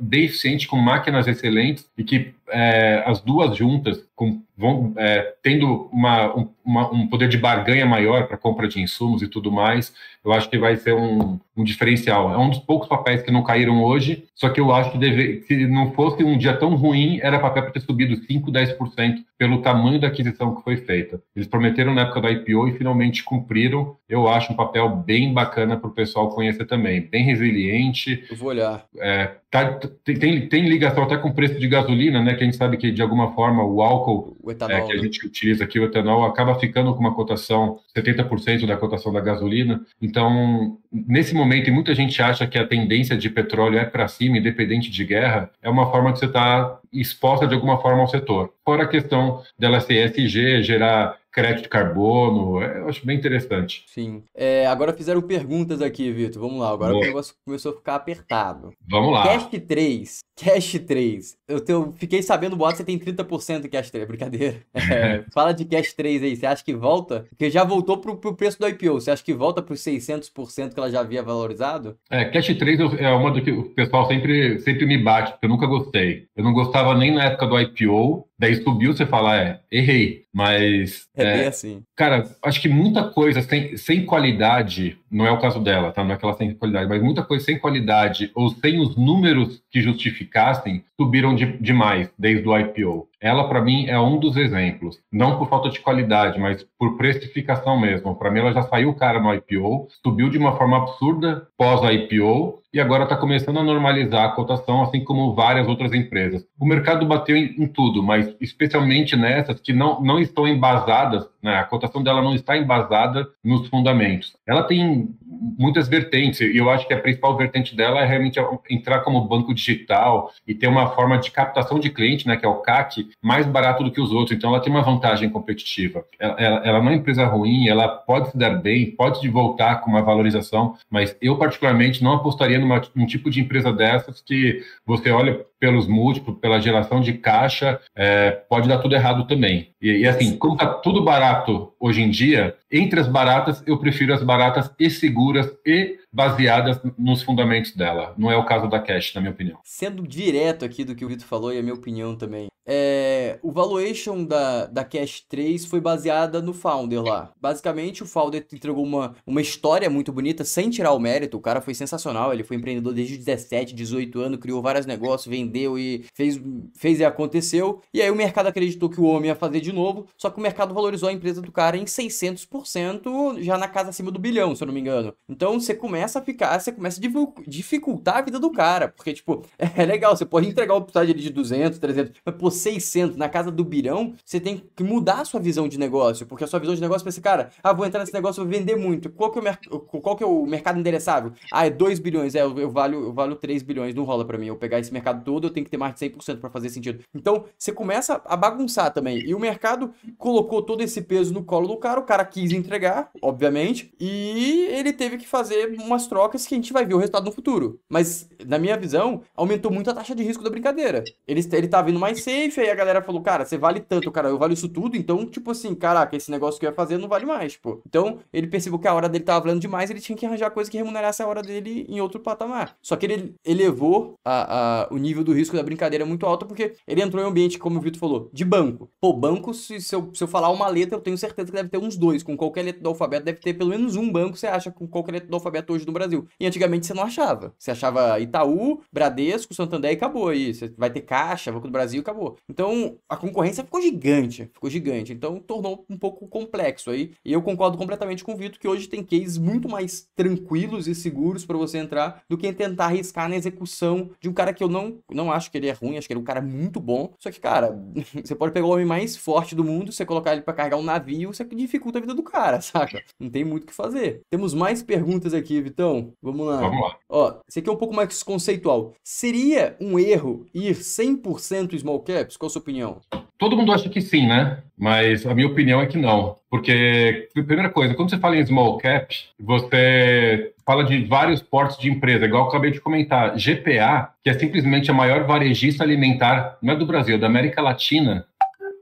[0.00, 5.90] bem eficiente com máquinas excelentes e que é, as duas juntas com, vão é, tendo
[5.92, 9.94] uma, um, uma, um, poder de barganha maior para compra de insumos e tudo mais,
[10.24, 12.32] eu acho que vai ser um, um, diferencial.
[12.32, 15.42] É um dos poucos papéis que não caíram hoje, só que eu acho que deve,
[15.42, 19.60] se não fosse um dia tão ruim, era papel para ter subido 5, 10% pelo
[19.60, 21.20] tamanho da aquisição que foi feita.
[21.36, 23.96] Eles prometeram na época da IPO e finalmente cumpriram.
[24.08, 28.24] Eu acho um papel bem bacana para o pessoal conhecer também, bem resiliente.
[28.30, 28.86] Eu vou olhar.
[28.98, 32.34] É, tá, tem, tem ligação até com o preço de gasolina, né?
[32.34, 34.96] Que a gente sabe que de alguma forma o álcool álcool etanol, é, que a
[34.96, 35.02] né?
[35.02, 39.80] gente utiliza aqui, o etanol, acaba ficando com uma cotação, 70% da cotação da gasolina.
[40.00, 44.38] Então, nesse momento, e muita gente acha que a tendência de petróleo é para cima,
[44.38, 48.52] independente de guerra, é uma forma que você está exposta de alguma forma ao setor.
[48.64, 53.84] Fora a questão dela ser SG, gerar crédito de carbono, é, eu acho bem interessante.
[53.88, 54.22] Sim.
[54.32, 56.40] É, agora fizeram perguntas aqui, Vitor.
[56.40, 57.02] Vamos lá, agora Boa.
[57.02, 58.72] o negócio começou a ficar apertado.
[58.88, 59.24] Vamos lá.
[59.24, 60.20] Cash 3.
[60.36, 61.36] Cash 3.
[61.46, 64.06] Eu, te, eu fiquei sabendo, boato, você tem 30% de Cash 3.
[64.06, 64.56] Brincadeira.
[64.94, 66.36] É, fala de Cash 3 aí.
[66.36, 67.26] Você acha que volta?
[67.30, 69.00] Porque já voltou pro, pro preço do IPO.
[69.00, 71.96] Você acha que volta para os 600% que ela já havia valorizado?
[72.10, 75.50] É, Cash 3 é uma do que o pessoal sempre, sempre me bate, porque eu
[75.50, 76.26] nunca gostei.
[76.36, 78.28] Eu não gostava nem na época do IPO.
[78.38, 80.24] Daí subiu, você fala, é, errei.
[80.32, 81.08] Mas.
[81.16, 81.82] É, é assim.
[81.96, 86.02] Cara, acho que muita coisa sem, sem qualidade, não é o caso dela, tá?
[86.02, 89.62] Não é que ela tem qualidade, mas muita coisa sem qualidade ou sem os números
[89.70, 93.08] que justificassem subiram de, demais desde o IPO.
[93.20, 94.98] Ela, para mim, é um dos exemplos.
[95.12, 98.16] Não por falta de qualidade, mas por precificação mesmo.
[98.16, 102.80] Para mim, ela já saiu cara no IPO, subiu de uma forma absurda pós-IPO e
[102.80, 106.44] agora está começando a normalizar a cotação, assim como várias outras empresas.
[106.58, 111.54] O mercado bateu em, em tudo, mas especialmente nessas que não, não estão embasadas, né?
[111.54, 114.34] a cotação dela não está embasada nos fundamentos.
[114.44, 115.08] Ela tem
[115.56, 119.54] muitas vertentes, e eu acho que a principal vertente dela é realmente entrar como banco
[119.54, 123.46] digital e ter uma forma de captação de cliente, né, que é o CAC, mais
[123.46, 124.36] barato do que os outros.
[124.36, 126.04] Então, ela tem uma vantagem competitiva.
[126.18, 129.76] Ela, ela, ela não é uma empresa ruim, ela pode se dar bem, pode voltar
[129.76, 134.62] com uma valorização, mas eu, particularmente, não apostaria numa, num tipo de empresa dessas que
[134.84, 139.70] você olha pelos múltiplos, pela geração de caixa, é, pode dar tudo errado também.
[139.80, 144.12] E, e assim, como está tudo barato hoje em dia, entre as baratas, eu prefiro
[144.12, 148.14] as baratas e seguras e baseadas nos fundamentos dela.
[148.18, 149.58] Não é o caso da Cash, na minha opinião.
[149.64, 152.48] Sendo direto aqui do que o Vitor falou e a minha opinião também.
[152.66, 157.30] É, o valuation da, da Cash 3 foi baseada no founder lá.
[157.38, 161.36] Basicamente, o founder entregou uma, uma história muito bonita, sem tirar o mérito.
[161.36, 162.32] O cara foi sensacional.
[162.32, 166.40] Ele foi empreendedor desde 17, 18 anos, criou vários negócios, vendeu e fez,
[166.74, 167.80] fez e aconteceu.
[167.92, 170.06] E aí o mercado acreditou que o homem ia fazer de novo.
[170.16, 174.10] Só que o mercado valorizou a empresa do cara em 600%, já na casa acima
[174.10, 175.14] do bilhão, se eu não me engano.
[175.28, 178.88] Então você começa a ficar, você começa a dificultar a vida do cara.
[178.88, 183.16] Porque, tipo, é legal, você pode entregar o upside de 200, 300, mas, pô, 600
[183.16, 186.46] na casa do bilhão, você tem que mudar a sua visão de negócio, porque a
[186.46, 189.10] sua visão de negócio vai ser, cara, ah, vou entrar nesse negócio, vou vender muito.
[189.10, 191.32] Qual que é o, qual que é o mercado endereçável?
[191.52, 194.38] Ah, é 2 bilhões, é, eu, eu, valho, eu valho 3 bilhões, não rola para
[194.38, 194.46] mim.
[194.46, 197.02] Eu pegar esse mercado todo, eu tenho que ter mais de 100% para fazer sentido.
[197.14, 199.18] Então, você começa a bagunçar também.
[199.18, 203.10] E o mercado colocou todo esse peso no colo do cara, o cara quis entregar,
[203.20, 207.24] obviamente, e ele teve que fazer umas trocas que a gente vai ver o resultado
[207.24, 207.80] no futuro.
[207.88, 211.02] Mas, na minha visão, aumentou muito a taxa de risco da brincadeira.
[211.26, 214.28] Ele, ele tá vindo mais safe, aí a galera falou, cara, você vale tanto, cara,
[214.28, 217.08] eu valho isso tudo, então, tipo assim, caraca, esse negócio que eu ia fazer não
[217.08, 217.80] vale mais, pô.
[217.86, 220.70] Então, ele percebeu que a hora dele tava valendo demais, ele tinha que arranjar coisa
[220.70, 222.76] que remunerasse a hora dele em outro patamar.
[222.82, 226.46] Só que ele elevou a, a, o nível do risco da brincadeira é muito alto,
[226.46, 228.90] porque ele entrou em um ambiente, como o Vitor falou, de banco.
[229.00, 231.68] Pô, banco, se, se, eu, se eu falar uma letra, eu tenho certeza que deve
[231.68, 232.22] ter uns dois.
[232.22, 235.12] Com qualquer letra do alfabeto, deve ter pelo menos um banco, você acha, com qualquer
[235.12, 236.26] letra do alfabeto hoje no Brasil.
[236.38, 237.54] E antigamente você não achava.
[237.58, 240.52] Você achava Itaú, Bradesco, Santander e acabou aí.
[240.52, 242.36] Você vai ter Caixa, Banco do Brasil e acabou.
[242.48, 244.50] Então, a concorrência ficou gigante.
[244.52, 245.12] Ficou gigante.
[245.12, 247.12] Então, tornou um pouco complexo aí.
[247.24, 250.94] E eu concordo completamente com o Vitor que hoje tem cases muito mais tranquilos e
[250.94, 254.68] seguros para você entrar do que tentar arriscar na execução de um cara que eu
[254.68, 257.12] não, não acho que ele é ruim, acho que ele é um cara muito bom.
[257.18, 257.78] Só que, cara,
[258.24, 260.82] você pode pegar o homem mais forte do mundo, você colocar ele para carregar um
[260.82, 263.02] navio, você dificulta a vida do cara, saca?
[263.18, 264.22] Não tem muito o que fazer.
[264.30, 266.12] Temos mais perguntas aqui, Vitão.
[266.22, 266.60] Vamos lá.
[266.60, 266.96] Vamos lá.
[267.08, 268.92] Ó, esse aqui é um pouco mais conceitual.
[269.02, 272.36] Seria um erro ir 100% small caps?
[272.36, 273.00] Qual a sua opinião?
[273.38, 274.62] Todo mundo acha que sim, né?
[274.76, 276.36] Mas a minha opinião é que não.
[276.54, 281.90] Porque, primeira coisa, quando você fala em small cap, você fala de vários portos de
[281.90, 283.36] empresa, igual eu acabei de comentar.
[283.36, 287.60] GPA, que é simplesmente a maior varejista alimentar, não é do Brasil, é da América
[287.60, 288.24] Latina,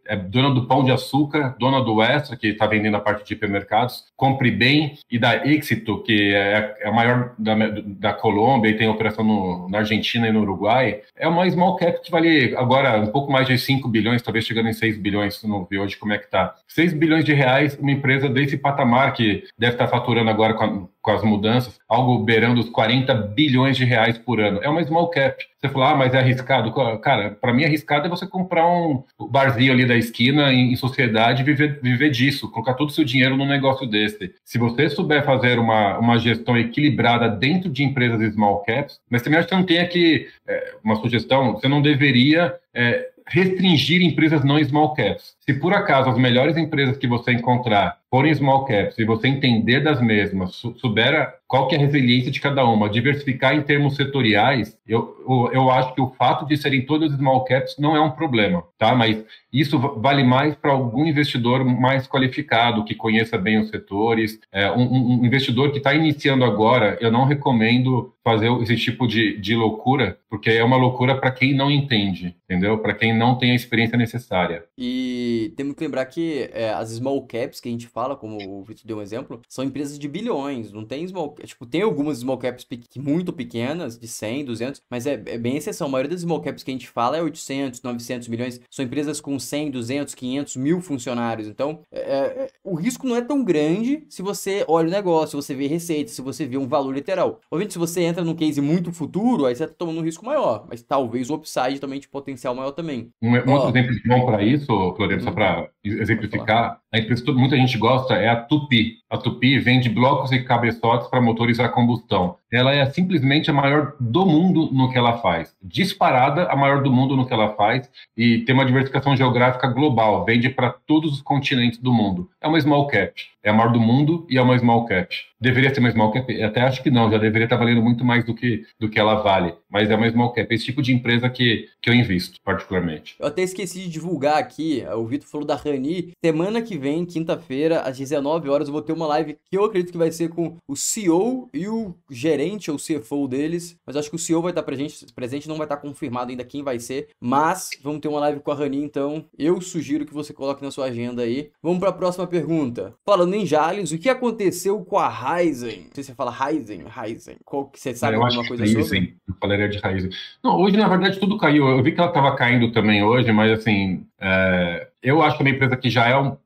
[0.06, 3.34] é dona do Pão de Açúcar, dona do Extra, que está vendendo a parte de
[3.34, 7.54] hipermercados, Compre Bem e da Éxito, que é, é a maior da,
[7.86, 12.00] da Colômbia e tem operação no, na Argentina e no Uruguai, é uma small cap
[12.02, 15.66] que vale agora um pouco mais de 5 bilhões, talvez chegando em 6 bilhões, não
[15.68, 16.54] vi hoje como é que está.
[16.68, 20.64] 6 bilhões de reais, uma empresa desse patamar que deve estar tá faturando agora com
[20.64, 24.60] a, com as mudanças, algo beirando os 40 bilhões de reais por ano.
[24.62, 25.44] É uma small cap.
[25.60, 26.72] Você falou, ah, mas é arriscado.
[27.00, 31.42] Cara, para mim, arriscado é você comprar um barzinho ali da esquina em, em sociedade
[31.42, 34.34] viver, viver disso, colocar todo o seu dinheiro num negócio desse.
[34.44, 39.38] Se você souber fazer uma, uma gestão equilibrada dentro de empresas small caps, mas também
[39.38, 44.62] acho que não tenha que, é, uma sugestão, você não deveria é, restringir empresas não
[44.64, 45.36] small caps.
[45.44, 49.80] Se por acaso as melhores empresas que você encontrar forem small caps e você entender
[49.80, 54.78] das mesmas, souber qual que é a resiliência de cada uma, diversificar em termos setoriais,
[54.86, 58.64] eu, eu, acho que o fato de serem todas small caps não é um problema,
[58.78, 58.94] tá?
[58.94, 64.38] Mas isso vale mais para algum investidor mais qualificado, que conheça bem os setores.
[64.52, 69.38] É, um, um investidor que está iniciando agora, eu não recomendo fazer esse tipo de,
[69.38, 72.78] de loucura, porque é uma loucura para quem não entende, entendeu?
[72.78, 74.64] Para quem não tem a experiência necessária.
[74.78, 78.64] E temos que lembrar que é, as small caps que a gente fala, como o
[78.64, 82.38] Vitor deu um exemplo, são empresas de bilhões, não tem small tipo, tem algumas small
[82.38, 82.66] caps
[82.96, 85.86] muito pequenas, de 100, 200, mas é, é bem exceção.
[85.86, 89.20] A maioria das small caps que a gente fala é 800, 900 milhões, são empresas
[89.20, 91.48] com 100, 200, 500 mil funcionários.
[91.48, 95.46] Então, é, é, o risco não é tão grande se você olha o negócio, se
[95.48, 97.40] você vê receita, se você vê um valor literal.
[97.50, 100.66] Obviamente, se você entra num case muito futuro, aí você está tomando um risco maior,
[100.68, 103.10] mas talvez o upside também de potencial maior também.
[103.22, 104.66] Um, um outro exemplo bom para isso,
[104.96, 105.34] Floriano, só uhum.
[105.34, 108.98] para exemplificar, a empresa que muita gente gosta é a Tupi.
[109.08, 112.36] A Tupi vende blocos e cabeçotes para motores a combustão.
[112.52, 115.56] Ela é simplesmente a maior do mundo no que ela faz.
[115.62, 120.24] Disparada, a maior do mundo no que ela faz e tem uma diversificação geográfica global.
[120.26, 122.28] Vende para todos os continentes do mundo.
[122.40, 123.14] É uma small cap.
[123.42, 125.16] É a maior do mundo e é uma small cap.
[125.40, 126.42] Deveria ser uma small cap?
[126.42, 129.16] Até acho que não, já deveria estar valendo muito mais do que, do que ela
[129.16, 129.54] vale.
[129.68, 130.54] Mas é uma small cap.
[130.54, 133.16] Esse tipo de empresa que, que eu invisto, particularmente.
[133.18, 136.12] Eu até esqueci de divulgar aqui, o Vitor falou da Rani.
[136.24, 139.90] Semana que vem, quinta-feira, às 19 horas, eu vou ter uma live que eu acredito
[139.90, 143.78] que vai ser com o CEO e o gerente ou CFO deles.
[143.86, 146.62] Mas acho que o CEO vai estar presente, presente não vai estar confirmado ainda quem
[146.62, 147.08] vai ser.
[147.20, 150.70] Mas vamos ter uma live com a Rani, então eu sugiro que você coloque na
[150.70, 151.50] sua agenda aí.
[151.62, 152.94] Vamos para a próxima pergunta.
[153.04, 155.84] Falando em Jales, o que aconteceu com a Ryzen?
[155.84, 157.36] Não sei se você fala Ryzen, Ryzen.
[157.44, 158.82] Qual, você sabe eu alguma coisa Ryzen.
[158.82, 159.16] sobre?
[159.28, 160.10] Eu falaria de Ryzen.
[160.42, 161.68] Não, hoje, na verdade, tudo caiu.
[161.68, 165.46] Eu vi que ela estava caindo também hoje, mas assim, é, eu acho que é
[165.46, 166.36] uma empresa que já é um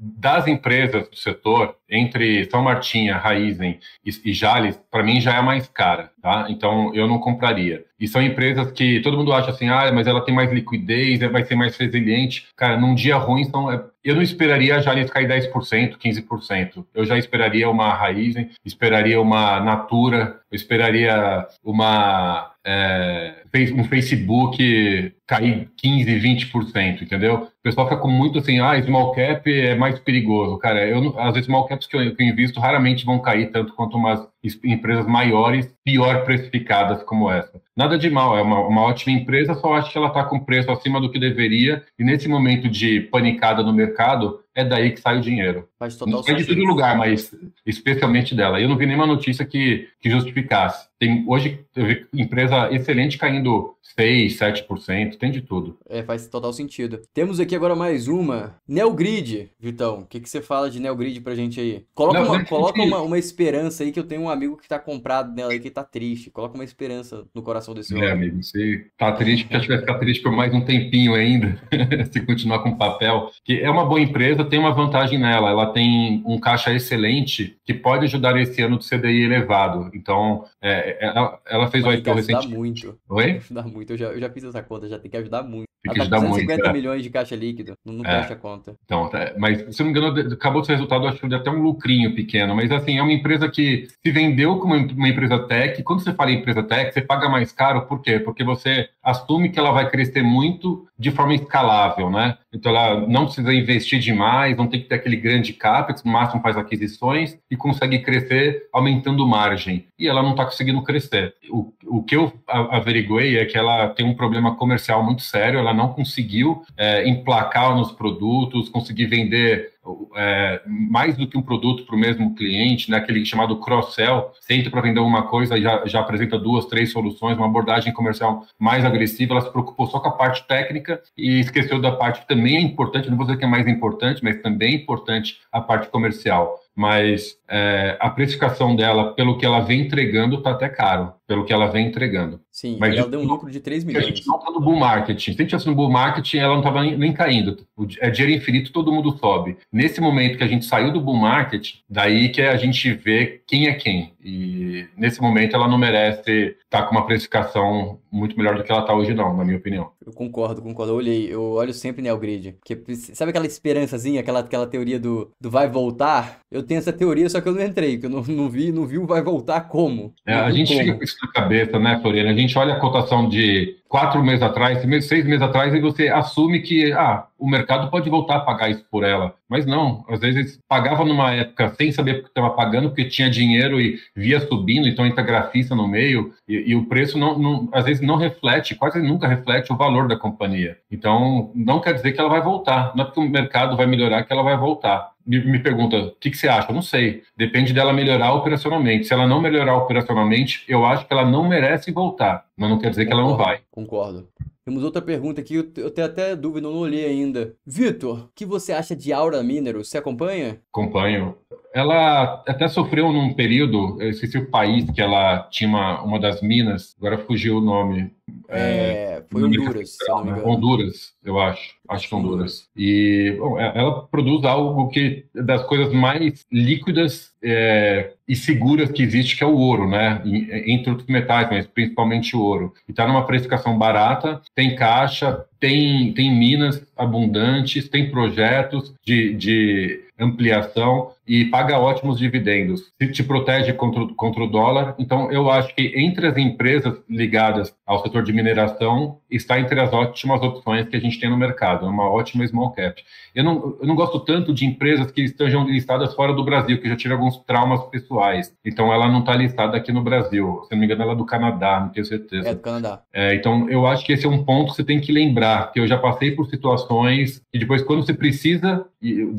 [0.00, 5.42] das empresas do setor, entre São Martinha, Raizen e, Jales, para mim já é a
[5.42, 6.46] mais cara, tá?
[6.50, 7.84] Então eu não compraria.
[7.98, 11.44] E são empresas que todo mundo acha assim, ah, mas ela tem mais liquidez, vai
[11.44, 12.48] ser mais resiliente.
[12.56, 16.84] Cara, num dia ruim, é, eu não esperaria a Jales cair 10%, 15%.
[16.94, 23.34] Eu já esperaria uma Raizen, esperaria uma Natura, eu esperaria uma é,
[23.76, 27.34] um Facebook cair 15, 20%, entendeu?
[27.34, 30.58] O pessoal fica com muito assim, ah, small cap é mais perigoso.
[30.58, 33.96] Cara, eu, as small caps que eu, que eu invisto raramente vão cair tanto quanto
[33.96, 34.26] umas
[34.62, 37.60] empresas maiores, pior precificadas como essa.
[37.76, 40.70] Nada de mal, é uma, uma ótima empresa, só acho que ela está com preço
[40.70, 45.18] acima do que deveria, e nesse momento de panicada no mercado, é daí que sai
[45.18, 45.68] o dinheiro.
[45.84, 47.30] Faz total Não é de todo lugar, mas
[47.66, 48.58] especialmente dela.
[48.58, 50.88] Eu não vi nenhuma notícia que, que justificasse.
[50.98, 55.78] Tem, hoje, eu vi empresa excelente caindo 6, 7%, tem de tudo.
[55.88, 57.00] É, faz total sentido.
[57.12, 58.56] Temos aqui agora mais uma.
[58.66, 60.00] Neogrid, Vitão.
[60.00, 61.84] O que, que você fala de Neogrid pra gente aí?
[61.94, 64.78] Coloca, Não, uma, coloca uma, uma, esperança aí, que eu tenho um amigo que tá
[64.78, 66.30] comprado nela aí, que tá triste.
[66.30, 68.08] Coloca uma esperança no coração desse é, homem.
[68.08, 71.60] É, amigo, você tá triste, acho que vai ficar triste por mais um tempinho ainda,
[72.10, 73.30] se continuar com papel.
[73.44, 75.50] Que é uma boa empresa, tem uma vantagem nela.
[75.50, 79.90] Ela tem um caixa excelente que pode ajudar esse ano do CDI elevado.
[79.94, 82.48] Então, é, ela, ela fez Mas o IPO recente.
[82.48, 82.98] muito.
[83.08, 83.32] Oi?
[83.32, 83.92] Ajudar muito muito.
[83.92, 85.68] Eu já, eu já fiz essa conta, já tem que ajudar muito.
[85.82, 86.40] Tem que ajudar muito.
[86.40, 86.72] 50 é.
[86.72, 88.22] milhões de caixa líquido, não, não é.
[88.22, 88.74] fecha a conta.
[88.84, 91.62] Então, é, mas se não me engano, acabou de ser resultado, acho que até um
[91.62, 92.54] lucrinho pequeno.
[92.54, 95.82] Mas assim, é uma empresa que se vendeu como uma empresa tech.
[95.82, 98.18] Quando você fala em empresa tech, você paga mais caro, por quê?
[98.18, 102.38] Porque você assume que ela vai crescer muito de forma escalável, né?
[102.52, 106.40] Então ela não precisa investir demais, não tem que ter aquele grande capex, no máximo
[106.40, 109.86] faz aquisições e consegue crescer aumentando margem.
[109.98, 111.34] E ela não está conseguindo crescer.
[111.50, 115.74] O, o que eu averiguei é que ela tem um problema comercial muito sério, ela
[115.74, 119.73] não conseguiu é, emplacar nos produtos, conseguir vender
[120.16, 124.70] é, mais do que um produto para o mesmo cliente, né, aquele chamado cross-sell, entra
[124.70, 128.84] para vender uma coisa e já, já apresenta duas, três soluções, uma abordagem comercial mais
[128.84, 132.56] agressiva, ela se preocupou só com a parte técnica e esqueceu da parte que também
[132.56, 135.88] é importante, não vou dizer que é mais importante, mas também é importante a parte
[135.88, 136.60] comercial.
[136.76, 141.52] Mas é, a precificação dela, pelo que ela vem entregando, está até caro, pelo que
[141.52, 142.40] ela vem entregando.
[142.50, 144.04] Sim, mas ela deu um lucro de 3 milhões.
[144.04, 145.18] A gente não está no bull market.
[145.18, 147.56] Se a gente estivesse no bull market, ela não estava nem, nem, caindo.
[148.00, 149.56] É dinheiro infinito, todo mundo sobe.
[149.72, 153.68] Nesse momento que a gente saiu do bull market, daí que a gente vê quem
[153.68, 154.12] é quem.
[154.24, 158.70] E nesse momento ela não merece estar tá com uma precificação muito melhor do que
[158.70, 159.90] ela está hoje, não, na minha opinião.
[160.04, 160.92] Eu concordo, concordo.
[160.92, 162.52] Eu olhei, eu olho sempre Neogrid.
[162.52, 166.38] Porque sabe aquela esperançazinha, aquela, aquela teoria do, do vai voltar?
[166.50, 168.86] Eu tenho essa teoria, só que eu não entrei, que eu não, não vi, não
[168.86, 170.14] vi o vai voltar como.
[170.24, 170.84] É, a gente como.
[170.84, 172.30] fica com isso na cabeça, né, Floriana?
[172.30, 176.62] A gente olha a cotação de quatro meses atrás, seis meses atrás, e você assume
[176.62, 179.34] que ah, o mercado pode voltar a pagar isso por ela.
[179.48, 183.80] Mas não, às vezes pagava numa época sem saber porque estava pagando, porque tinha dinheiro
[183.80, 187.84] e via subindo, então entra grafista no meio, e, e o preço não, não, às
[187.84, 190.76] vezes não reflete, quase nunca reflete o valor da companhia.
[190.90, 194.22] Então, não quer dizer que ela vai voltar, não é porque o mercado vai melhorar
[194.22, 196.70] que ela vai voltar me, me pergunta, o que, que, você acha?
[196.70, 197.22] Eu não sei.
[197.36, 199.06] Depende dela melhorar operacionalmente.
[199.06, 202.44] Se ela não melhorar operacionalmente, eu acho que ela não merece voltar.
[202.56, 203.60] Mas não quer dizer que ela não vai.
[203.70, 204.28] Concordo.
[204.64, 207.54] Temos outra pergunta aqui, eu tenho até dúvida, não olhei ainda.
[207.66, 209.84] Vitor, o que você acha de Aura Mineral?
[209.84, 210.58] Você acompanha?
[210.72, 211.36] Acompanho.
[211.74, 216.40] Ela até sofreu num período, eu esqueci o país que ela tinha uma, uma das
[216.40, 218.10] minas, agora fugiu o nome.
[218.48, 220.48] É, é foi Honduras, engano.
[220.48, 221.74] Honduras, eu acho.
[221.88, 222.68] Acho que Honduras.
[222.76, 229.02] E bom, é, ela produz algo que das coisas mais líquidas é, e seguras que
[229.02, 230.22] existe, que é o ouro, né?
[230.66, 232.72] Entre outros metais, mas principalmente o ouro.
[232.88, 240.04] E está numa precificação barata, tem caixa, tem, tem minas abundantes, tem projetos de, de
[240.18, 242.92] ampliação e paga ótimos dividendos.
[243.00, 244.94] Se te protege contra, contra o dólar.
[244.98, 249.92] Então, eu acho que entre as empresas ligadas ao setor de mineração, está entre as
[249.92, 251.86] ótimas opções que a gente tem no mercado.
[251.86, 253.02] É uma ótima small cap.
[253.34, 256.88] Eu não, eu não gosto tanto de empresas que estejam listadas fora do Brasil, que
[256.88, 258.54] já tive alguns traumas pessoais.
[258.64, 260.62] Então, ela não está listada aqui no Brasil.
[260.64, 262.48] Se não me engano, ela é do Canadá, não tenho certeza.
[262.48, 263.00] É do Canadá.
[263.12, 265.80] É, então, eu acho que esse é um ponto que você tem que lembrar, que
[265.80, 268.84] eu já passei por situações e depois, quando você precisa,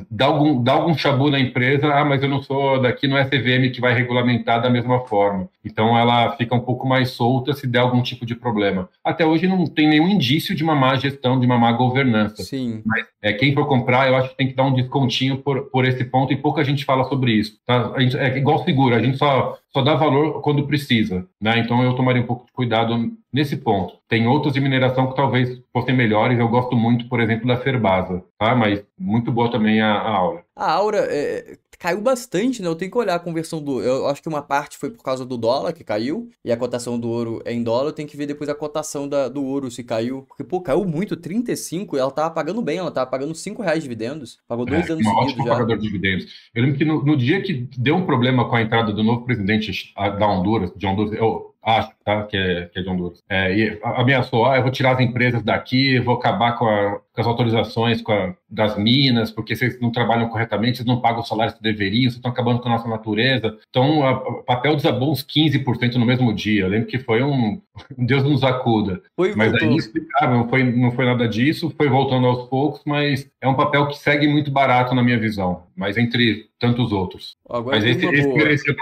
[0.10, 3.26] dá algum, dá algum chabu na empresa, ah, mas eu não sou daqui, não é
[3.26, 5.50] CVM que vai regulamentar da mesma forma.
[5.64, 8.88] Então, ela fica um pouco mais solta se der algum tipo de problema.
[9.04, 12.44] Até hoje, não tem nenhum indício de uma má gestão, de uma má governança.
[12.44, 12.82] Sim.
[12.86, 15.84] Mas é, quem for comprar, eu acho que tem que dar um descontinho por, por
[15.84, 17.58] esse ponto e pouca gente fala sobre isso.
[17.66, 17.92] Tá?
[17.98, 21.26] Gente, é igual seguro, a gente só, só dá valor quando precisa.
[21.42, 21.58] Né?
[21.58, 23.96] Então eu tomaria um pouco de cuidado nesse ponto.
[24.08, 26.40] Tem outros de mineração que talvez fossem melhores.
[26.40, 28.56] Eu gosto muito, por exemplo, da Ferbasa, tá?
[28.56, 30.46] mas muito boa também a, a Aura.
[30.56, 32.68] A Aura, é, caiu bastante, né?
[32.68, 33.82] Eu tenho que olhar a conversão do.
[33.82, 37.00] Eu acho que uma parte foi por causa do dólar que caiu, e a cotação
[37.00, 37.90] do ouro é em dólar.
[37.90, 40.24] Eu tenho que ver depois a cotação da, do ouro se caiu.
[40.28, 41.98] Porque, pô, caiu muito, 35.
[41.98, 44.40] Ela tava pagando bem, ela tava pagando 5 reais de dividendos.
[44.48, 45.52] Pagou dois é, anos seguidos já.
[45.52, 46.26] pagador de dividendos.
[46.56, 49.26] Eu lembro que no, no, dia que deu um problema com a entrada do novo
[49.26, 53.58] presidente da Honduras, de Honduras, eu, acho tá, que, é, que é de Honduras, é,
[53.58, 57.26] e ameaçou, ah, eu vou tirar as empresas daqui, vou acabar com, a, com as
[57.26, 61.56] autorizações com a, das minas, porque vocês não trabalham corretamente, vocês não pagam os salários
[61.56, 63.58] que deveriam, vocês estão acabando com a nossa natureza.
[63.68, 66.64] Então, o papel desabou uns 15% no mesmo dia.
[66.64, 67.60] Eu lembro que foi um
[67.98, 69.02] Deus nos acuda.
[69.16, 73.30] Foi, mas aí inexplicável, não foi, não foi nada disso, foi voltando aos poucos, mas
[73.42, 77.36] é um papel que segue muito barato na minha visão, mas entre tantos outros.
[77.50, 78.76] Agora mas esse, esse merecia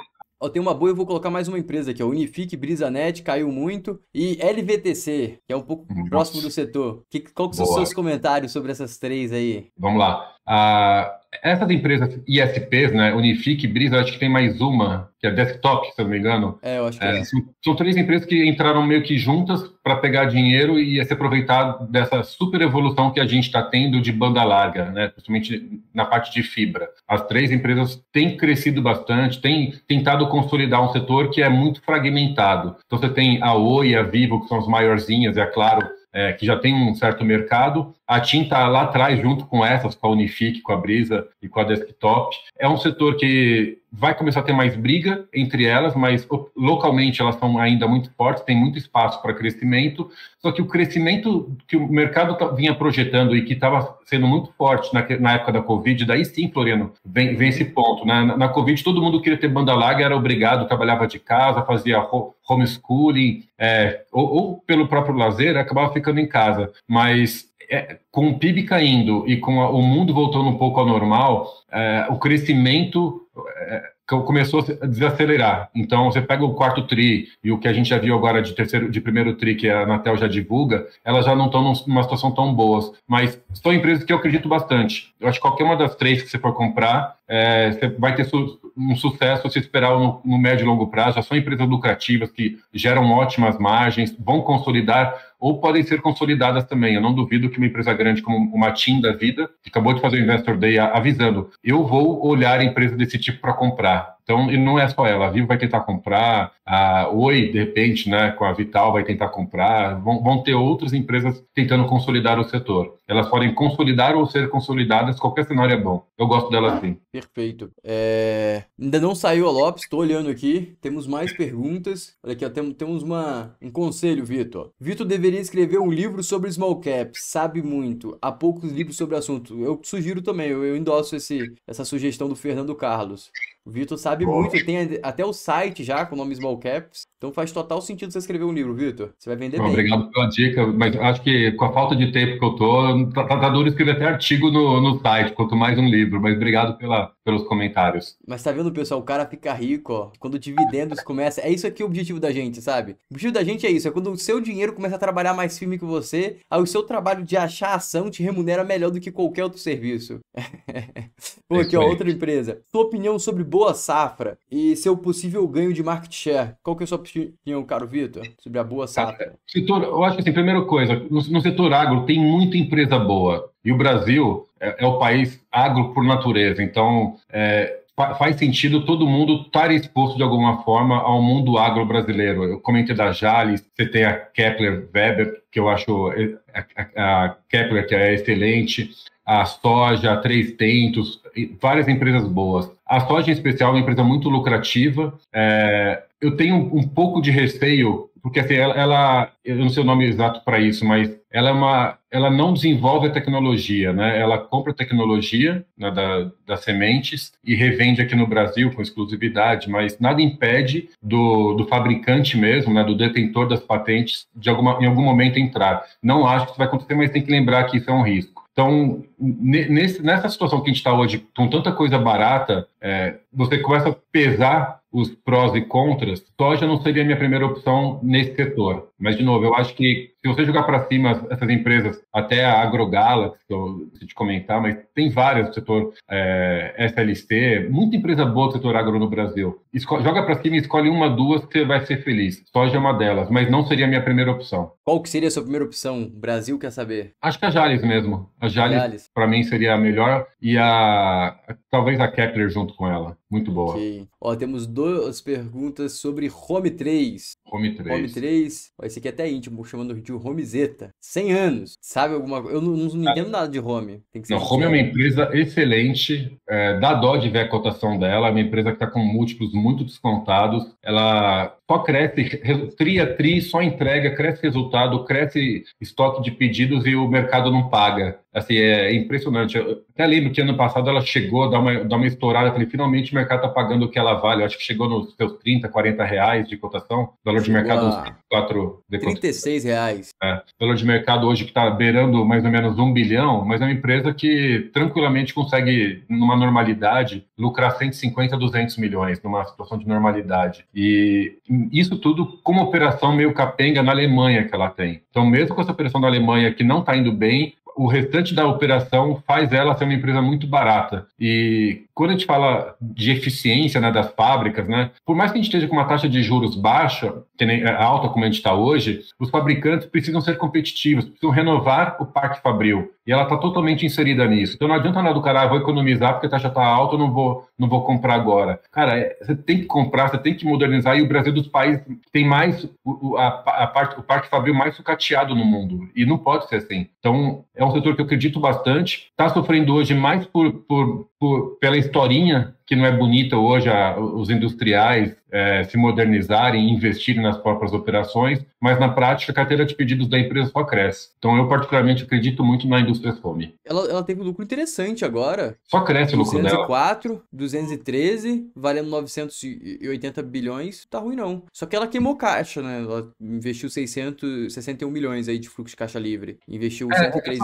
[0.44, 2.08] Ó, tem uma boa, eu vou colocar mais uma empresa aqui, ó.
[2.08, 3.98] Unifique, Brisanet, caiu muito.
[4.14, 6.10] E LVTC, que é um pouco Nossa.
[6.10, 7.02] próximo do setor.
[7.10, 9.70] Que, qual que são os seus comentários sobre essas três aí?
[9.78, 10.36] Vamos lá.
[10.46, 15.88] Uh, essas empresas ISPs, né, Unifique, Brisa, acho que tem mais uma, que é Desktop,
[15.88, 16.60] se eu não me engano.
[16.62, 17.20] É, eu acho que é.
[17.20, 17.24] é.
[17.24, 21.86] São, são, três empresas que entraram meio que juntas para pegar dinheiro e se aproveitar
[21.90, 26.32] dessa super evolução que a gente está tendo de banda larga, né, principalmente na parte
[26.32, 26.90] de fibra.
[27.08, 32.76] As três empresas têm crescido bastante, têm tentado consolidar um setor que é muito fragmentado.
[32.86, 36.32] Então você tem a Oi e a Vivo, que são as maiorzinhas, a Claro, é,
[36.32, 37.94] que já tem um certo mercado.
[38.08, 41.48] A TIM está lá atrás, junto com essas, com a Unifique, com a Brisa e
[41.48, 42.36] com a Desktop.
[42.60, 46.28] É um setor que vai começar a ter mais briga entre elas, mas
[46.58, 50.10] localmente elas são ainda muito fortes, tem muito espaço para crescimento.
[50.40, 54.52] Só que o crescimento que o mercado tá, vinha projetando e que estava sendo muito
[54.58, 58.04] forte na, na, época da Covid, daí sim, Floriano, vem, vem esse ponto.
[58.06, 58.24] Né?
[58.24, 62.04] Na, na, Covid, todo mundo queria ter banda larga, era obrigado, trabalhava de casa, fazia
[62.50, 66.72] homeschooling, é, ou, ou pelo próprio lazer, acabava ficando em casa.
[66.88, 70.86] Mas é, com o PIB caindo e com a, o mundo voltando um pouco ao
[70.86, 73.22] normal, é, o crescimento
[73.58, 75.70] é, começou a desacelerar.
[75.74, 78.54] Então, você pega o quarto tri e o que a gente já viu agora de
[78.54, 82.32] terceiro, de primeiro tri que a Anatel já divulga, elas já não estão numa situação
[82.32, 82.92] tão boas.
[83.08, 85.14] Mas são empresas que eu acredito bastante.
[85.20, 88.26] Eu acho que qualquer uma das três que você for comprar, é, você vai ter
[88.26, 91.16] su um sucesso se esperar no, no médio e longo prazo.
[91.16, 96.96] Já são empresas lucrativas que geram ótimas margens, vão consolidar ou podem ser consolidadas também.
[96.96, 100.02] Eu não duvido que uma empresa grande como uma TIM da vida, que acabou de
[100.02, 104.16] fazer o Investor Day avisando, eu vou olhar empresa desse tipo para comprar.
[104.24, 108.10] Então, e não é só ela, a Vivo vai tentar comprar, a Oi, de repente,
[108.10, 112.44] né, com a Vital vai tentar comprar, vão, vão ter outras empresas tentando consolidar o
[112.44, 112.96] setor.
[113.06, 116.06] Elas podem consolidar ou ser consolidadas, qualquer cenário é bom.
[116.18, 116.98] Eu gosto delas sim.
[117.12, 117.70] Perfeito.
[117.84, 118.64] É...
[118.80, 122.16] Ainda não saiu a Lopes, estou olhando aqui, temos mais perguntas.
[122.24, 123.56] Olha aqui, ó, temos uma...
[123.62, 124.72] um conselho, Vitor.
[124.80, 128.18] Vitor deveria escrever um livro sobre small caps, sabe muito.
[128.22, 129.60] Há poucos livros sobre o assunto.
[129.60, 133.30] Eu sugiro também, eu, eu endosso esse, essa sugestão do Fernando Carlos.
[133.66, 137.08] O Vitor sabe muito, tem até o site já com o nome Small Caps.
[137.24, 139.12] Então faz total sentido você escrever um livro, Vitor.
[139.18, 139.72] Você vai vender Bom, bem.
[139.72, 143.24] Obrigado pela dica, mas acho que com a falta de tempo que eu tô, tá,
[143.24, 146.20] tá, tá duro escrever até artigo no, no site, quanto mais um livro.
[146.20, 148.18] Mas obrigado pela, pelos comentários.
[148.28, 149.00] Mas tá vendo, pessoal?
[149.00, 150.12] O cara fica rico, ó.
[150.20, 151.40] Quando dividendos começa.
[151.40, 152.98] É isso aqui o objetivo da gente, sabe?
[153.10, 155.58] O objetivo da gente é isso: é quando o seu dinheiro começa a trabalhar mais
[155.58, 159.10] firme que você, aí o seu trabalho de achar ação te remunera melhor do que
[159.10, 160.20] qualquer outro serviço.
[161.48, 162.62] Pô, aqui, ó, outra empresa.
[162.70, 166.56] Sua opinião sobre boa safra e seu possível ganho de market share.
[166.62, 169.34] Qual que é a sua opinião, caro Vitor, sobre a boa safra?
[169.48, 173.50] Setor, eu acho que assim, primeira coisa, no, no setor agro tem muita empresa boa.
[173.64, 176.62] E o Brasil é, é o país agro por natureza.
[176.62, 182.44] Então, é, faz sentido todo mundo estar exposto de alguma forma ao mundo agro brasileiro.
[182.44, 186.10] Eu comentei da Jales, você tem a Kepler Weber, que eu acho
[186.54, 188.90] a, a, a Kepler que é excelente,
[189.26, 191.22] a soja, a Três Tentos,
[191.62, 192.70] várias empresas boas.
[192.94, 195.18] A soja, em especial, é uma empresa muito lucrativa.
[195.34, 199.86] É, eu tenho um, pouco de receio, porque assim, ela, ela, eu não sei o
[199.86, 204.20] nome exato para isso, mas ela é uma, ela não desenvolve a tecnologia, né?
[204.20, 209.98] Ela compra tecnologia né, da, das sementes e revende aqui no Brasil com exclusividade, mas
[209.98, 215.02] nada impede do, do fabricante mesmo, né, do detentor das patentes, de alguma, em algum
[215.02, 215.84] momento entrar.
[216.00, 218.43] Não acho que isso vai acontecer, mas tem que lembrar que isso é um risco.
[218.54, 223.58] Então, nesse, nessa situação que a gente está hoje, com tanta coisa barata, é, você
[223.58, 228.36] começa a pesar os prós e contras, soja não seria a minha primeira opção nesse
[228.36, 228.90] setor.
[229.04, 232.62] Mas, de novo, eu acho que se você jogar para cima essas empresas, até a
[232.62, 238.26] AgroGalaxy, que eu preciso te comentar, mas tem várias do setor é, SLC, muita empresa
[238.26, 239.60] boa do setor agro no Brasil.
[239.74, 242.42] Esco joga para cima e escolhe uma, duas, que você vai ser feliz.
[242.54, 244.72] Soja é uma delas, mas não seria a minha primeira opção.
[244.86, 246.10] Qual que seria a sua primeira opção?
[246.14, 247.14] Brasil quer saber?
[247.22, 248.30] Acho que a Jales mesmo.
[248.40, 249.10] A Jales, Jales.
[249.14, 250.26] para mim, seria a melhor.
[250.42, 251.36] E a
[251.70, 253.18] talvez a Kepler junto com ela.
[253.30, 253.74] Muito boa.
[253.74, 254.08] Okay.
[254.22, 257.32] Ó, temos duas perguntas sobre Home 3.
[257.52, 257.98] Home 3.
[257.98, 258.72] Home 3.
[258.94, 260.92] Esse aqui é até íntimo, chamando de Homezeta.
[261.02, 261.78] 100 anos.
[261.82, 262.56] Sabe alguma coisa?
[262.56, 264.04] Eu não, não entendo nada de Home.
[264.12, 266.38] Tem que ser não, Home é uma empresa excelente.
[266.48, 268.28] É, dá dó de ver a cotação dela.
[268.28, 270.64] É uma empresa que está com múltiplos muito descontados.
[270.84, 272.42] Ela só cresce,
[272.78, 278.20] tria, tri, só entrega, cresce resultado, cresce estoque de pedidos e o mercado não paga.
[278.34, 279.56] Assim, é impressionante.
[279.56, 282.48] Eu até lembro que ano passado ela chegou a dar uma, dar uma estourada.
[282.48, 284.42] Eu falei, finalmente mercado está pagando o que ela vale.
[284.42, 287.14] Eu acho que chegou nos seus 30, 40 reais de cotação.
[287.24, 288.84] Valor de mercado uns 4...
[288.90, 290.10] 36 reais.
[290.22, 293.66] É, valor de mercado hoje que está beirando mais ou menos um bilhão, mas é
[293.66, 300.66] uma empresa que tranquilamente consegue, numa normalidade, lucrar 150, 200 milhões, numa situação de normalidade.
[300.74, 301.38] E
[301.72, 305.02] isso tudo com uma operação meio capenga na Alemanha que ela tem.
[305.10, 308.48] Então, mesmo com essa operação da Alemanha que não está indo bem, o restante da
[308.48, 311.08] operação faz ela ser uma empresa muito barata.
[311.20, 315.42] E quando a gente fala de eficiência né, das fábricas, né, por mais que a
[315.42, 319.02] gente esteja com uma taxa de juros baixa, é alta como a gente está hoje,
[319.20, 322.92] os fabricantes precisam ser competitivos, precisam renovar o parque fabril.
[323.06, 324.56] E ela está totalmente inserida nisso.
[324.56, 327.00] Então não adianta nada do cara, ah, vou economizar porque a taxa está alta, eu
[327.00, 328.60] não vou, não vou comprar agora.
[328.72, 330.98] Cara, é, você tem que comprar, você tem que modernizar.
[330.98, 334.76] E o Brasil dos países tem mais o, a, a parte, o parque fabril mais
[334.76, 335.90] sucateado no mundo.
[335.96, 336.88] E não pode ser assim.
[337.00, 339.10] Então é um setor que eu acredito bastante.
[339.12, 343.98] Está sofrendo hoje mais por, por, por, pela historinha que não é bonita hoje a,
[343.98, 349.66] os industriais é, se modernizarem e investirem nas próprias operações, mas na prática a carteira
[349.66, 351.10] de pedidos da empresa só cresce.
[351.18, 353.56] Então eu particularmente acredito muito na indústria fome.
[353.66, 355.56] Ela, ela teve um lucro interessante agora.
[355.66, 357.24] Só cresce o lucro 204, dela.
[357.32, 361.44] 213, valendo 980 bilhões, tá ruim não.
[361.54, 362.82] Só que ela queimou caixa, né?
[362.82, 366.38] Ela investiu 661 milhões aí de fluxo de caixa livre.
[366.48, 367.44] Investiu é, 103 é